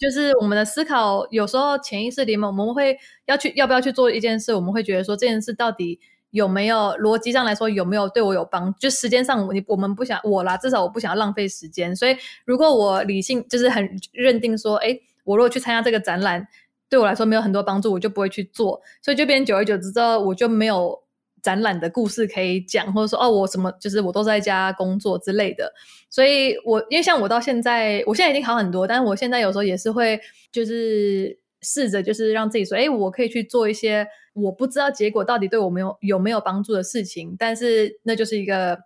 [0.00, 5.98] 就是我们的思考，有时候潜意识里面，我们会要去要不要去做一件事，我们会觉得说这件事到底
[6.30, 8.72] 有没有逻辑上来说有没有对我有帮？
[8.78, 11.96] 就时间上，你我们不想我啦，至少我不想要浪费时间。
[11.96, 12.14] 所以，
[12.44, 14.94] 如果我理性就是很认定说，哎，
[15.24, 16.46] 我如果去参加这个展览，
[16.88, 18.80] 对我来说没有很多帮助，我就不会去做。
[19.02, 21.02] 所以，就变久而久之之后，我就没有。
[21.44, 25.70] 展览的故事可以讲，或者说哦，我什么就是我都在家工作之类的，
[26.08, 30.18] 所以我因为像我到现在，我现在已经好很多，但是我现在有时候也是会
[30.50, 38.78] 就是试着就是让自己说，哎，我可以去做一些我不知道结果到底对我没有有没有帮助的事情，但是那就是一个。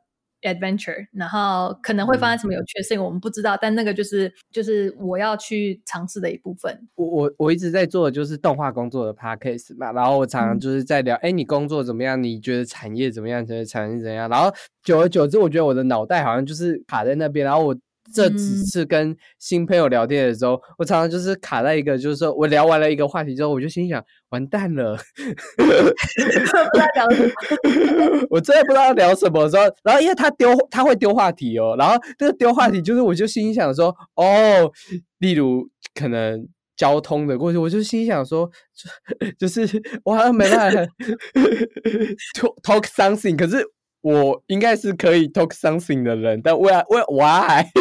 [0.43, 6.78] adventure，然后可能会发生什么有趣的事情，我们不知道，但那个就是就是我要去尝试的一部分。
[6.95, 12.22] 我我我一直在做的就是动画工作的 podcast 嘛，然后我常常就是在聊，哎，你工作怎么样？
[12.22, 13.45] 你觉得产业怎么样？
[13.45, 14.28] 觉得产业怎样？
[14.28, 17.76] 然后久而久之，我觉得我的脑袋好像就是卡在那边，然后我。
[18.14, 24.96] 这几次跟新朋友聊天的时候，我常常就是卡在一个，就是说我聊完了一个话题之后，我就心想完蛋了，
[25.56, 29.48] 不知道聊什么，我真的不知道聊什么。
[29.48, 34.70] 时候，然后因为他丢他会丢话题哦，然后这个丢话题就是我就心想说哦，
[35.18, 36.46] 例如可能
[36.76, 38.50] 交通的过去，我就心想说，
[39.38, 39.66] 就是
[40.04, 40.80] 我好像没办法
[42.62, 43.64] talk something，可是。
[44.01, 47.64] 我应该是可以 talk something 的人，但为为 why？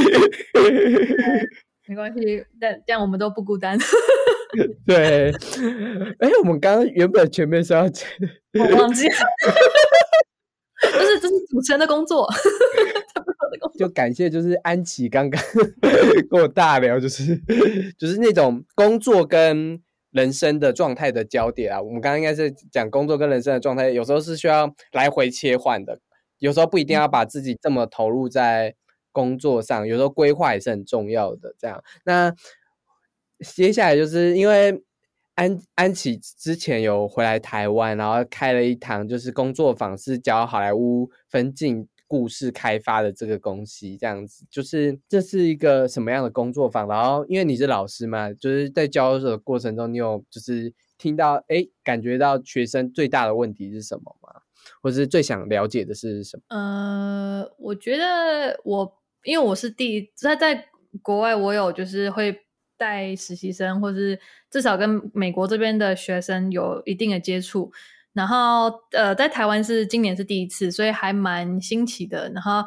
[1.88, 3.78] 没关系，但这样我们都不孤单。
[4.86, 5.32] 对，
[6.20, 8.07] 哎，我们刚刚原本前面是要讲，
[8.53, 9.15] 我忘记了，
[10.82, 12.28] 这是这是主持人的工作，
[13.78, 15.41] 就感谢就是安琪刚刚
[16.30, 17.39] 跟我大聊，就是
[17.97, 19.82] 就是那种工作跟。
[20.11, 25.99] 人生的状态的焦点啊，我们刚刚应该是讲工作跟人生的状态，有时候是需要来回切换的，
[26.39, 28.75] 有时候不一定要把自己这么投入在
[29.11, 31.55] 工作上，有时候规划也是很重要的。
[31.57, 32.33] 这样，那
[33.55, 34.83] 接下来就是因为
[35.35, 41.88] 安安琪之前有回来台湾，然后开了一堂就是工作坊，是教好莱坞分镜。
[42.09, 46.88] 故事开发的这个东西，这样子就是这是一个什么样的工作坊？
[46.88, 54.43] 然后因为你是老师嘛，就是在教的过程中，你有就是听到哎，感觉到学生最大的问题是什么吗？
[54.82, 56.43] 或者是最想了解的是什么？
[56.55, 60.65] 呃，我觉得我因为我是第在在
[61.01, 62.38] 国外，我有就是会
[62.78, 67.72] 带实习生，或是至少跟美国这边的学生有一定的接触。
[68.13, 72.28] 然后，呃，在台湾是今年是第一次，所以还蛮新奇的。
[72.34, 72.63] 然后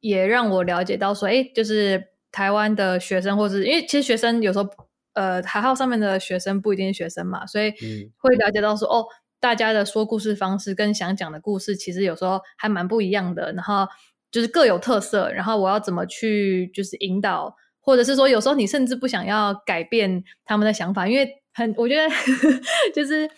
[0.00, 4.68] 也让我了解到说，哎，就是台湾的学生，或是因为其实学生有时候，
[5.14, 7.72] 呃，台号上面的学生不一定是学生嘛，所以
[8.18, 9.06] 会了解到说，哦，
[9.40, 13.52] 大家的说故事方式跟想讲的故事，其实有时候还蛮不一样的。
[13.54, 13.86] 然后
[14.30, 15.30] 就是各有特色。
[15.32, 22.08] 然后我要怎么去就是引导，或者是说，有时候你甚至不想要改变他们的想法，因为很，我觉得
[22.94, 23.28] 就是。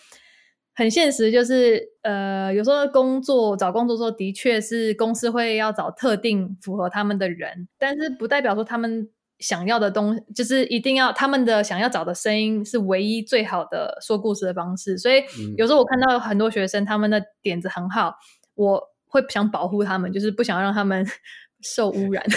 [0.75, 9.07] 很现实，就是呃，有时候工作找工作的时候，的确是公司会要找特定符合他们的人，但是不代表说他们
[9.43, 14.97] 想要的东，就是一定要他们的想要找的声音是唯一最好的说故事的方式。
[14.97, 15.21] 所以
[15.57, 18.15] 有时候我看到很多学生他们的点子很好，
[18.55, 21.05] 我会想保护他们，就是不想让他们
[21.61, 22.23] 受污染。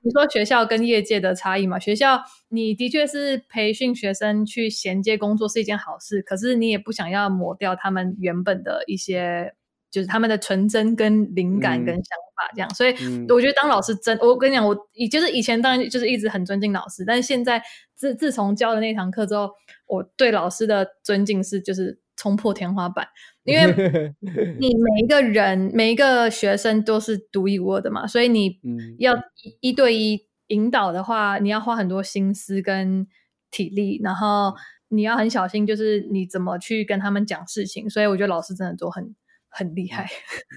[0.00, 1.78] 你说学校跟业界的差异嘛？
[1.78, 9.52] 学校你的确是培训学生去衔接工作是一件好事，可是你也不想要抹掉他们原本的一些。
[9.90, 12.04] 就是他们的纯真跟灵感跟想
[12.36, 12.90] 法这样，所以
[13.28, 17.62] 我觉得当老师真，我跟你讲，我以就是以前当然就是一直很尊敬老师，但是现在
[17.94, 19.50] 自自从教了那堂课之后，
[19.86, 23.08] 我对老师的尊敬是就是冲破天花板，
[23.44, 23.64] 因为
[24.60, 28.60] 你每一个人每一个学生都是独一无二的嘛，所以你
[28.98, 29.14] 要
[29.60, 33.06] 一对一引导的话，你要花很多心思跟
[33.50, 34.54] 体力，然后
[34.88, 39.14] 你要很小心，就是你怎么去跟他们讲事情，所以我觉得老师真的都很。
[39.50, 40.08] 很厉害，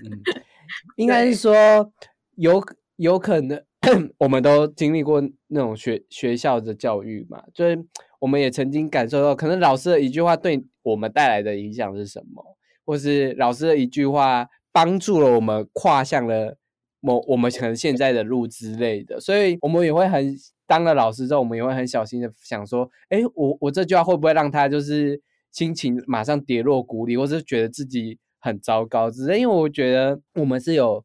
[0.03, 0.21] 嗯，
[0.97, 1.91] 应该是说
[2.35, 2.63] 有
[2.97, 3.61] 有可能，
[4.19, 7.83] 我们都经历过那种学学校的教育嘛，就是
[8.19, 12.43] 我们也曾经感受到，可能老师的一句话对我们带来的影响是什么，
[12.85, 16.57] 或是老师的一句话帮助了我们跨向了
[16.99, 20.35] 某我们可能现在的路之类的，所以我们也会很
[20.67, 25.19] 当了老师之后，我们也会很小心的想说，哎，我我这句话会不会让他就是
[25.51, 28.19] 心情马上跌落谷底，或是觉得自己。
[28.41, 31.01] 很糟糕，只是因为我觉得我们是有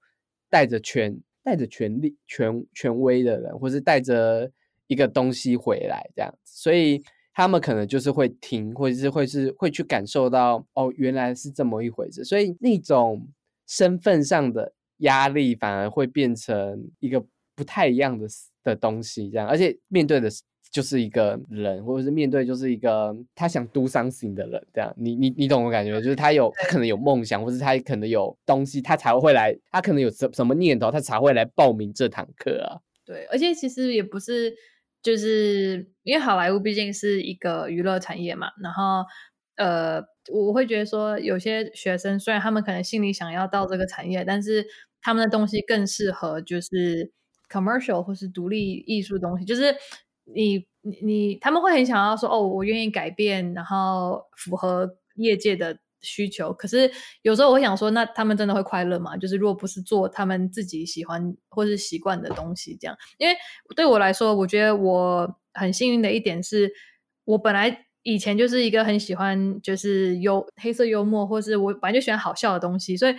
[0.51, 4.51] 带着权、带着权力、权权威的人，或是带着
[4.89, 7.01] 一个东西回来这样子，所以
[7.33, 13.29] 他们可能就是会听，或者是会是会去感受到哦，原来是这么一回事，所以那种
[13.67, 17.25] 身份上的压力反而会变成一个
[17.55, 18.27] 不太一样的
[18.65, 20.29] 的东西，这样，而且面对的。
[20.71, 32.81] 就是一个人，或者是面对就是一个他想 do something 的人，这样，你你你懂我感觉，就是他有他可能有梦想，或者他可能有东西，他才会来，他可能有什什么念头，他才会来报名这堂课啊。
[33.07, 34.55] 对，而且其实也不是，
[35.03, 39.05] 就是因为好莱坞毕竟是一个娱乐产业嘛，然后
[39.57, 44.67] 呃，我会觉得说，有些学生虽然他们可能心里想要到这个产业，但是
[45.01, 47.11] 他们的东西更适合就是
[47.49, 49.75] commercial 或是独立艺术东西，就是。
[50.35, 50.67] 你
[51.03, 56.53] 你，他们会很想要说哦，我愿意改变，然后符合业界的需求。
[56.53, 56.91] 可是
[57.23, 59.17] 有时候我想说，那他们真的会快乐吗？
[59.17, 62.97] 就是如果不是做他们自己喜欢或是习惯的东西，这样。
[63.19, 63.37] 因为
[63.75, 66.71] 对我来说，我觉得我很幸运的一点是，
[67.25, 73.15] 我本来以前就是一个很喜欢就是幽黑色幽默，或是我本来就喜欢好笑的东西，所以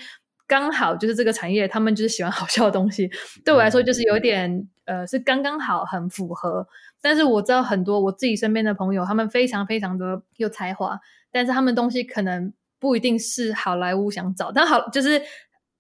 [0.48, 3.10] 刚好就是这个产业，他们就是喜欢好笑的东西。
[3.43, 6.66] 对我来说，就是有点呃，是刚刚好，很符合。
[7.02, 11.00] 但是我知道很多我自己身边的朋友，他们非常非常的有才华，
[11.32, 14.52] 但是他们东西可能不一定是好莱坞想找。
[14.52, 15.22] 但好，就是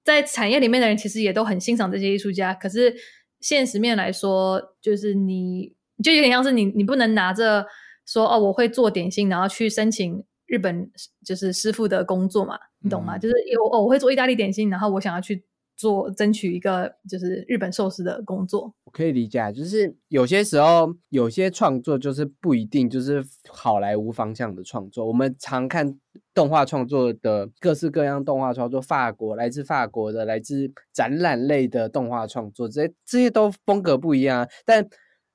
[0.03, 2.53] 在产业里面的人其实也都很欣赏这些艺术家。
[2.53, 2.93] 可是
[3.39, 7.65] 现实面来说，就是你就有点像是你，你不能拿着
[8.05, 10.91] 说哦，我会做点心，然后去申请日本
[11.25, 12.57] 就是师傅的工作嘛，
[12.87, 13.17] 你懂吗？
[13.17, 15.43] 就是有哦，我会做意大利点心，然后我想要去。
[15.79, 25.05] 做争取一个就是日本寿司的工作，我可以理解，就是有些时候有些创作就是不一定就是好莱坞方向的创作。
[25.05, 25.95] 我们常看
[26.33, 34.83] 动画创作的各式各样动画创作，法国来自法国的，来自展览类的动画创作，这些这些都风格不一样，但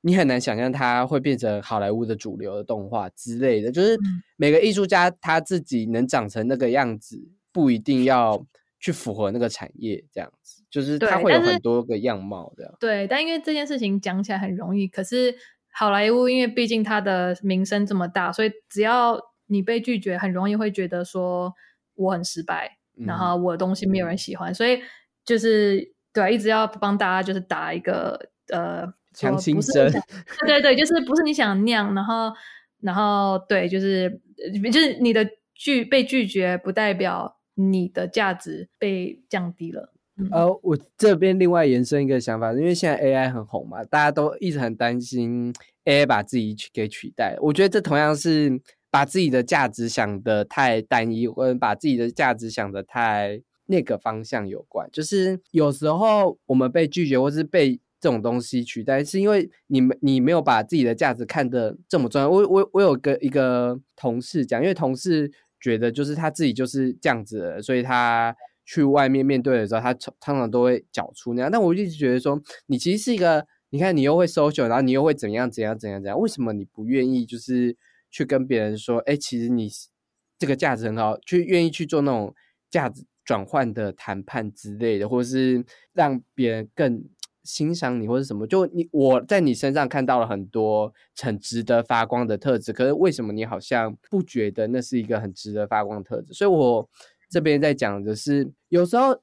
[0.01, 3.71] 你很难想象它会变成好莱坞的主流的动画之类的。
[3.71, 3.97] 就是
[4.37, 7.23] 每个艺术家他自己能长成那个样子，
[7.53, 8.47] 不一定要。
[8.85, 12.75] 去符合那个产业，这样子就是它会有很多个样貌这样。
[12.81, 15.33] 对，但因为这件事情讲起来很容易，可是
[15.71, 21.55] 好莱坞因为毕竟它的名声这么大，所以只要你被拒绝，很容易会觉得说
[21.95, 22.77] 我很失败，
[23.07, 24.81] 然后我的东西没有人喜欢，所以
[25.25, 29.93] 就是对，一直要帮大家就是打一个呃强心针。
[30.45, 32.33] 对对，就是不是你想那样，然后
[32.81, 34.21] 然后对，就是
[34.73, 35.25] 就是你的
[35.55, 37.39] 拒被拒绝不代表。
[37.55, 39.93] 你的价值被降低了。
[40.31, 45.53] 呃，我这边另外延伸一个想法，因为现在 AI 很红嘛，大家都一直很担心
[45.87, 47.35] AI 把自己取给取代。
[47.41, 54.89] 我觉得这同样是把自己的价值想的太单一，或者把自己的价值想的太那个方向有关。
[54.93, 62.29] 就是有时候我们被拒绝，或是被这种东西取代，是因为你们你没有把自己的价值看得这么重要。
[62.29, 65.33] 我我我有个一个同事讲，因为同事。
[65.63, 68.35] 觉得就是他自己就是这样子，所以他
[68.65, 71.51] 去外面面对的时候，他常常都会讲出那样。
[71.51, 77.77] 但我一直觉得说，你其实是一个，你看你又会 social，然后你又会怎样怎样怎样怎样，为什么你不愿意就是
[78.11, 79.71] 去跟别人说，哎，其实你
[80.39, 82.35] 这个价值很好，去愿意去做那种
[82.69, 87.05] 价值转换的谈判之类的，或者是让别人更
[87.45, 96.33] 欣赏你或者什么，就你我在你身上看到了很多很值得发光的特质，可是为什么你好像不觉得那是一个很值得发光的特质？
[96.33, 96.89] 所以我
[97.31, 99.21] 这边在讲的是，有时候。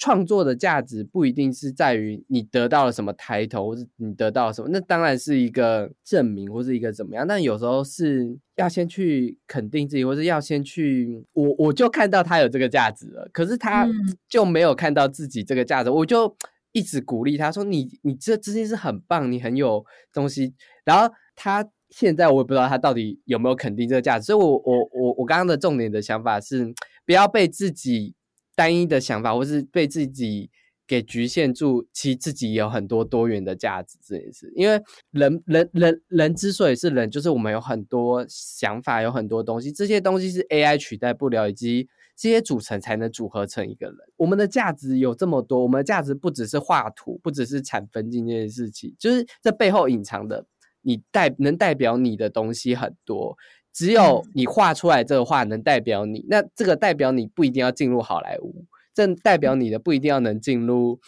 [0.00, 7.26] 创作的价值不一定是在于你得到了什么抬头，或是你得到了什么，那当然是一个证明，或是一个怎么样。
[7.26, 13.88] 但有时候是要先去肯定自己，或是要先去我我就看到他有这个价值了，可是他
[14.28, 16.32] 就没有看到自己这个价值，我就
[16.78, 20.54] 一直鼓励他说：“你你这这件事很棒，你很有东西。”
[20.84, 26.72] 然后他现在我也不知道他到底有没有肯定这个价值，所以我我我我刚刚的重点的想法是
[27.04, 28.14] 不要被自己。
[28.58, 30.50] 单一的想法，或是被自己
[30.84, 34.52] 给局限住，其实自己有很多多元的价值这件事。
[34.56, 41.88] 因为人人人人之所以是人，就是我们有很多想法，有很多东西，这些东西是 AI 取代不了，以及
[42.18, 43.96] 这些组成才能组合成一个人。
[44.16, 50.44] 我们的价值有这么多，我们的价值不只是画图，不只是产分镜这件事情，就是这背后隐藏的，
[50.82, 53.36] 你代能代表你的东西很多。
[53.72, 60.98] 只有你画出来这个画能代表你，那这个代表你不一定要进入好莱坞，这代表你的不一定要能进入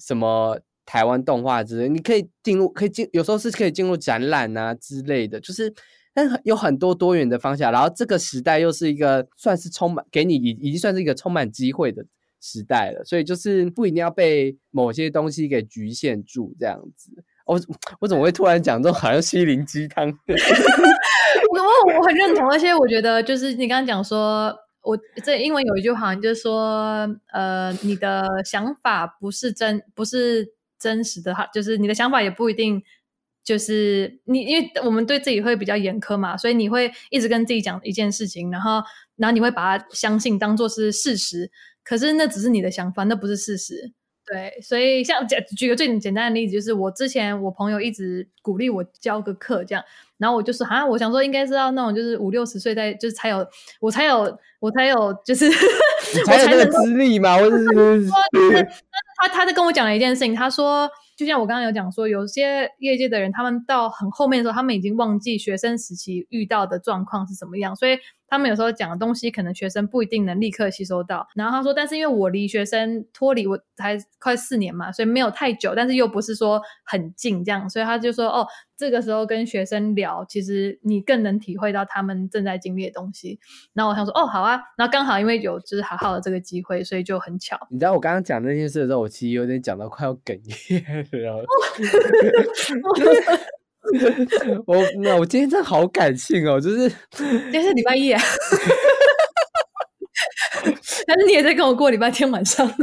[0.00, 5.72] 什么台湾动画之类，你可以进入，可以进，有时候是可以进入展览啊之类的，就是，
[6.12, 7.70] 但有很多多元的方向。
[7.72, 12.04] 然后这个时代又是一个算是充满给你已已经算是一个充满机会的
[12.40, 17.10] 时代了，所以就是不一定要被某些东西给局限住这样子。
[17.46, 17.60] 我
[18.00, 20.06] 我怎么会突然讲这种好像心灵鸡汤？
[21.52, 32.80] 我我很认同，而且我觉得就是你刚刚讲说，我这英文有一句话，就是说，呃，你的想法不是真，不是真实的哈，就是你的想法也不一定
[33.42, 38.82] 就是你，因为我们对自己会比较严苛嘛，所以你会一直跟自己讲一件事情，然后
[39.16, 41.50] 然后你会把它相信当做是事实，
[41.82, 43.92] 可是那只是你的想法，那不是事实。
[44.26, 49.82] 对，所以像举举个最简单的例子，就是我之前我朋友一直鼓励我教个课，这样，
[50.18, 53.44] 然后我就说，好像我想说应该是要那种就是五六十岁在就是才有
[53.80, 55.50] 我才有我才有就是
[56.24, 57.64] 才有那个资历嘛，或者是
[58.06, 58.68] 说，但是
[59.16, 60.88] 他他在跟我讲了一件事情，他说，
[61.20, 67.98] 就像我刚刚有讲说，有些业界的人，他们到很后面的时候，他们已经忘记学生时期遇到的状况是什么样，所以。
[68.30, 71.26] 他们有时候讲的东西，可能学生不一定能立刻吸收到。
[71.34, 83.40] 然后他说：“但是因为我离学生脱离我才快四年嘛，所以没有太久，但是又不是说很近这样，所以他就说：哦，这个时候跟学生聊，其实你更能体会到他们正在经历的东西。
[83.74, 84.60] 然后我想说：哦，好啊。
[84.78, 87.58] 然后刚好因为有就是好好的这个机会，所以就很巧。
[87.68, 90.84] 你知道我刚刚讲那件事的时候，我其实有点讲到快要哽咽
[91.20, 91.44] 了。
[94.66, 98.20] 我那我今天真的好感性哦，就是今天是礼拜一，啊，
[101.06, 102.68] 但是你也在跟我过礼拜天晚上。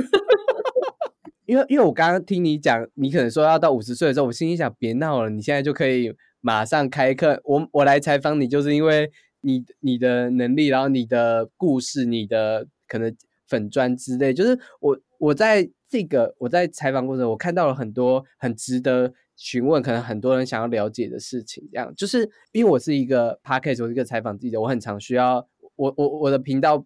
[1.46, 7.40] 因为因为我刚刚听你讲，你可能说要到五十岁的时候，我心里想别闹了，你现在就可以马上开课。
[7.46, 13.16] 我我来采访你，就是因为你你的能力，然后你的故事，你的可能
[13.48, 19.14] 粉砖之类，就是我我在这个我在采访过程，我看到了很多很值得。
[19.40, 26.84] 询问可能很多人想要了解的事情，这样就是因为我是一个 podcast，我是一个采访记者，我很常需要我我我的频道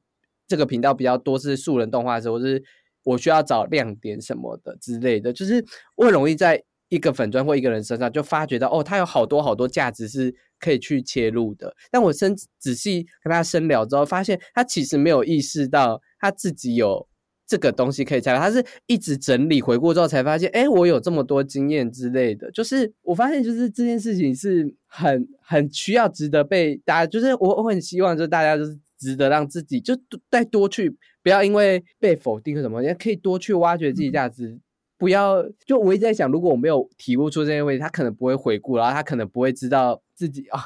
[0.50, 2.62] 这个频道比较多是素人动画的时候，是
[3.06, 5.64] 我需要找亮点什么的之类的，就是
[5.96, 17.08] 我很容易在一个粉砖或一个人身上就发觉到哦，他有好多好多价值是可以去切入的，但我深仔细跟他深聊之后，发现他其实没有意识到他自己有。
[17.52, 22.50] 这个东西可以猜，他是一直整理回顾之后才发现，哎，我有这么多经验之类的。
[22.52, 29.94] 就是我发现，就是这件事情是很很需要值得被大家，就是我我很希望，就是大家就是值得让自己就
[30.30, 34.58] 再多去，不要因为被否定或什么，也可以多去挖掘自己价值。
[34.98, 40.62] 不要就我一直在想，如果我没有体悟出这些问题，他可能不会回顾，然后他可能不会知道自己啊。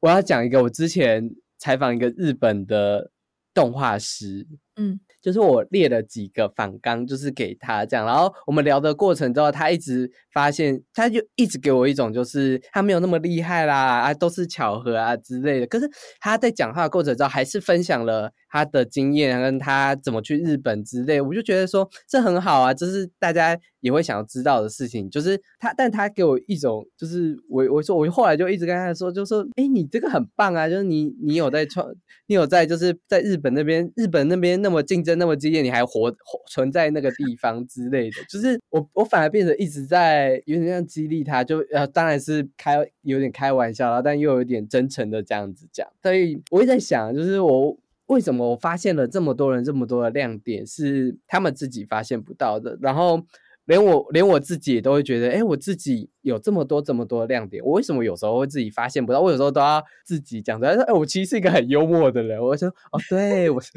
[0.00, 3.10] 我要讲一个，我之前采访一个日本的
[3.52, 4.46] 动画师，
[4.76, 4.98] 嗯。
[5.20, 15.66] 就是我列了几个反纲，就是给他这样，然后我们聊的过程之后，他一直发现，他就一直给我一种就是他没有那么厉害啦，啊，都是巧合啊之类的。
[15.66, 15.88] 可是
[16.20, 18.32] 他在讲话的过程之后，还是分享了。
[18.50, 25.08] 他的经验跟他怎么去日本之类，我就觉得说这很好啊，这是大家也会想要知道的事情。
[25.08, 31.86] 就是他，但他给我一种，就是我我说我后来就一直跟他说，就说哎，你这个很棒啊，就是你你有在创，
[32.26, 38.16] 你有在就是在日本那边，日本那边那么竞争那么激烈，你还活活存在那个地方之类的。
[38.28, 45.86] 就是我我反而变得一直在有点像激励他，就呃当然是开有点开玩笑了，但又有点真诚的这样子讲。
[46.02, 47.78] 所以我也在想，就是我。
[48.10, 52.76] 为什么我发现了这么多人这么多的亮点是他们自己发现不到的？
[52.82, 53.24] 然后
[53.66, 59.20] 连我连我自己也都会觉得，哎，我自己有这么多这么多亮点，我为什么有时候会自己发现不到？
[59.20, 62.42] 我有时候都要自己讲出来，说，哎，我其实是一个很幽默的人。
[62.42, 63.62] 我说，哦，对我。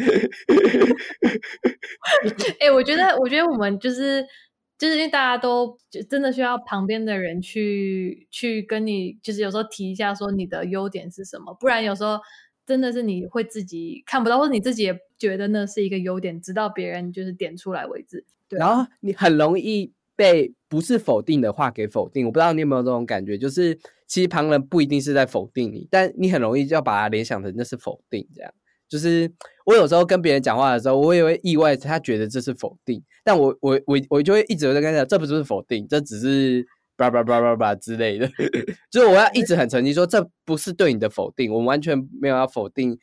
[2.60, 4.26] 哎，我觉得，我觉得我们就是
[4.80, 5.78] 就是因为大家都
[6.10, 12.18] 真的需要旁边的人去去跟你，就是有时候提一下说你的优点是什么，不然有时候。
[12.66, 18.26] 真的是你会自己看不到，或者你自己也觉得那是一个优点，直到别人就是点出来为止。
[18.48, 22.26] 对然后你很容易被不是否定的话给否定。
[22.26, 23.78] 我不知道你有没有这种感觉，就是
[24.08, 28.28] 其实旁人不一定是在否定你，但你很容易就要把它联想成那是否定。
[28.34, 28.54] 这样，
[28.88, 29.32] 就是
[29.66, 36.66] 我有时候跟别人讲话的时候，我也会意外他觉得这是否定，但我我我我就会一直在跟他讲，这不是否定，这只是。
[37.10, 38.28] 叭叭叭叭叭之类的，
[38.90, 42.98] 就是我要一直很澄清说，这不是对你的否定，我完全没有要否定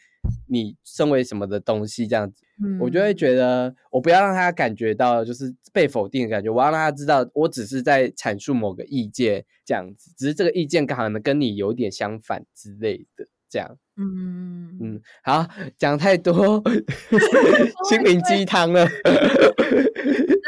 [0.47, 2.43] 你身为什么的东西这样子，
[2.81, 13.77] 我就会觉得我不要让他感觉到就是被否定的感觉，我要让他知道我只是在阐述某个意见这样子，只是这个意见可能跟你有点相反之类的这样。
[13.97, 15.47] 嗯嗯，好，
[15.77, 16.63] 讲太多
[17.91, 18.87] 心灵鸡汤了。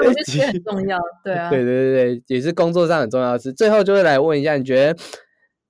[0.04, 3.52] 我觉得这很 重要，对啊，对对对对，也是工作上很重要的事。
[3.52, 4.96] 最后就会来问一下，你觉得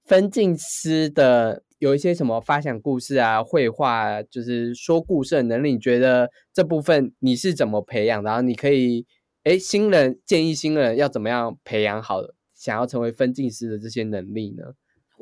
[0.05, 8.23] 分镜师的有一些什么发想故事啊、绘画，就是说故事的能力，你觉得这部分你是怎么培养？
[8.23, 9.05] 然后你可以，
[9.43, 12.21] 哎，新人建议新人要怎么样培养好
[12.55, 14.65] 想要成为分镜师的这些能力呢？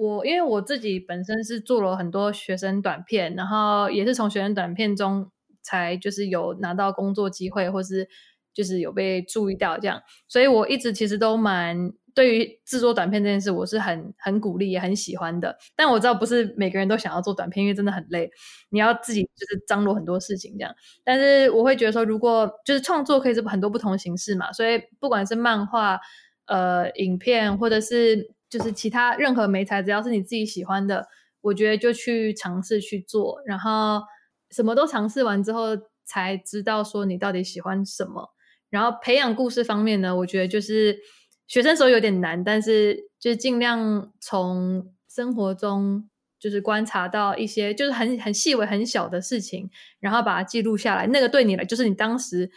[0.00, 5.30] 我因为我自己本身是做了很多学生短片，然后也是从学生短片中
[5.62, 8.08] 才就是有拿到工作机会，或是
[8.54, 15.54] 就是有被注意到这样，所以我一直其实都蛮对于制作短片这件事，我是很很鼓励也很喜欢的。
[15.76, 18.30] 但我知道不是每个人都想要做短片，因为真的很累，
[18.70, 20.74] 你要自己就是张罗很多事情这样。
[21.04, 26.00] 但是我会觉得说，如果就是创作可以是很多不同形式嘛，所以不管是漫画、
[26.46, 28.32] 呃影片或者是。
[28.50, 31.06] 就是其他任何媒材，只要是你自己喜欢的，
[31.40, 34.02] 我觉得就去尝试去做，然后
[34.50, 35.68] 什么都尝试完之后，
[36.04, 38.34] 才知道说你到底喜欢什么。
[38.68, 40.98] 然后培养故事方面呢，我觉得就是
[41.46, 46.08] 学生时候有点难，但是就尽量从生活中
[46.38, 49.70] 就是观察到一些就是很很细微很小的事情，
[50.00, 51.06] 然后把它记录下来。
[51.06, 52.50] 那个对你来，就是你当时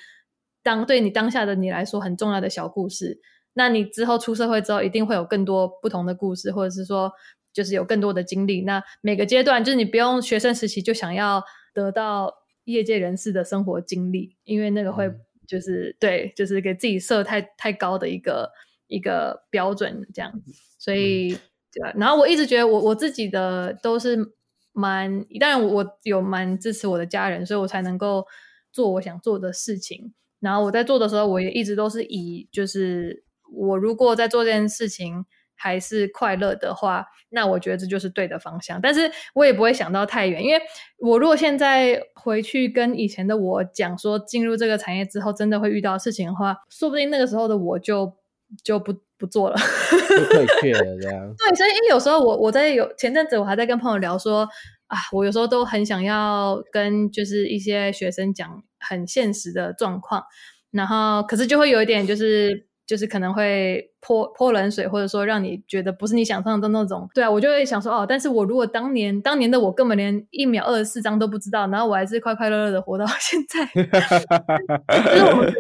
[0.64, 3.20] 当对你当下的你来说很重要的小故事。
[3.56, 7.12] 那你之后出社会之后，一定会有更多不同的故事，或者是说，
[7.54, 8.62] 就是有更多的经历。
[8.62, 15.08] 那每个阶段，就是你不用学生时期就想要得到业界人士的生活经历，因为那个会
[15.48, 18.52] 就是对，就是给自己设太太高的一个
[18.88, 20.52] 一个标准这样子。
[20.80, 21.34] 所以，
[21.72, 21.94] 对。
[21.96, 24.18] 然后我一直觉得，我我自己的都是
[24.72, 28.26] 蛮，当然我有蛮支持我的家人，所以我才能够
[28.72, 30.12] 做我想做的事情。
[30.40, 33.24] 然后我在做的时候，我也一直都是以就是。
[33.54, 35.26] 我如果在做这件事情
[35.56, 38.82] 还是快乐的话，那我觉得这就是对的方向。
[38.82, 40.62] 但是我也不会想到太远，因为
[40.98, 48.14] 我如果现在回去跟以前的我讲说，进入这个产业之后真的会遇到事情的话，说不定那个时候的我就
[48.64, 49.56] 就不不做了，
[50.32, 51.34] 退 却了这样。
[51.38, 54.50] 对，所以因为有时候我我在有前阵子我还在跟朋友聊说
[54.88, 60.24] 啊，我有时候都很想要跟就是一些学生讲很现实的状况，
[60.72, 62.68] 然后可是就会有一点就是。
[62.86, 67.10] 就是可能会泼泼冷水，或者说让你觉得不是你想象的那种。
[67.14, 73.66] 对啊，我就会想说哦，但是我如果当年当年的我根本连一秒二十四张都不知道，然后我还是快快乐乐的活到 现在。
[73.74, 75.54] 就是我们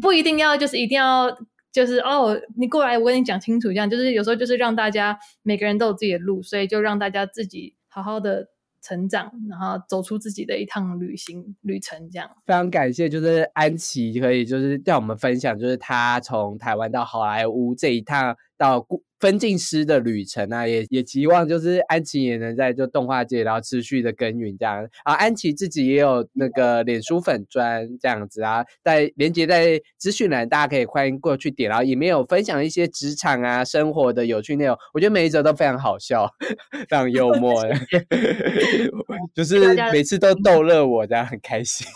[0.00, 1.30] 不一定要，就是一定要，
[1.70, 8.48] 就是哦，你过来我跟你讲清楚，这样就是有时候就是让大家每个人都有自己的路，所以就让大家自己好好的。
[8.82, 18.86] 成长，然后走出自己的一趟旅行旅程，这样非常感谢，就是安琪可以就是带我们分享，就是他从台湾到好莱坞这一趟到。
[19.22, 25.14] 分镜师的旅程啊，也也期望就是安琪也能在就动画界，然后持续的耕耘这样啊。
[25.14, 34.76] 安琪自己也有那个脸书粉砖这样子啊，在连接在资讯栏，大家可以欢迎过去点，然后里面有分享一些职场啊、生活的有趣内容。
[34.92, 36.28] 我觉得每一则都非常好笑，
[36.90, 37.62] 非常幽默
[39.36, 41.86] 就是每次都逗乐我，这样很开心。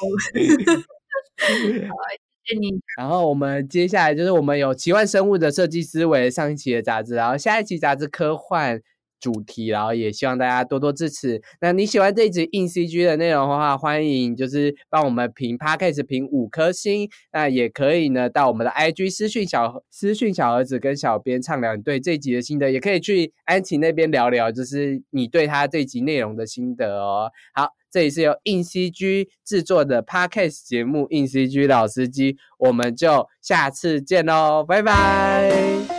[2.61, 2.81] 你。
[2.97, 8.81] 然后我们接下来就是我们有奇幻生物的设计思维上一期的杂志，然后下一期杂志科幻
[9.21, 11.41] 主题，然后也希望大家多多支持。
[11.61, 17.09] 那你喜欢这一集硬 CG 的内容的话，欢迎就是帮我们评 Podcast 评五颗星。
[17.33, 27.31] 那也可以呢，到我们的 IG 私讯小私讯小儿子跟小编畅聊你对这一集的心得，也可以去安琪那边聊聊，就是你对他这集内容的心得哦。
[27.55, 35.96] 好，这里是由硬 CG 制作的 Podcast 节目硬 CG 老司机，我们就下次见喽，拜拜。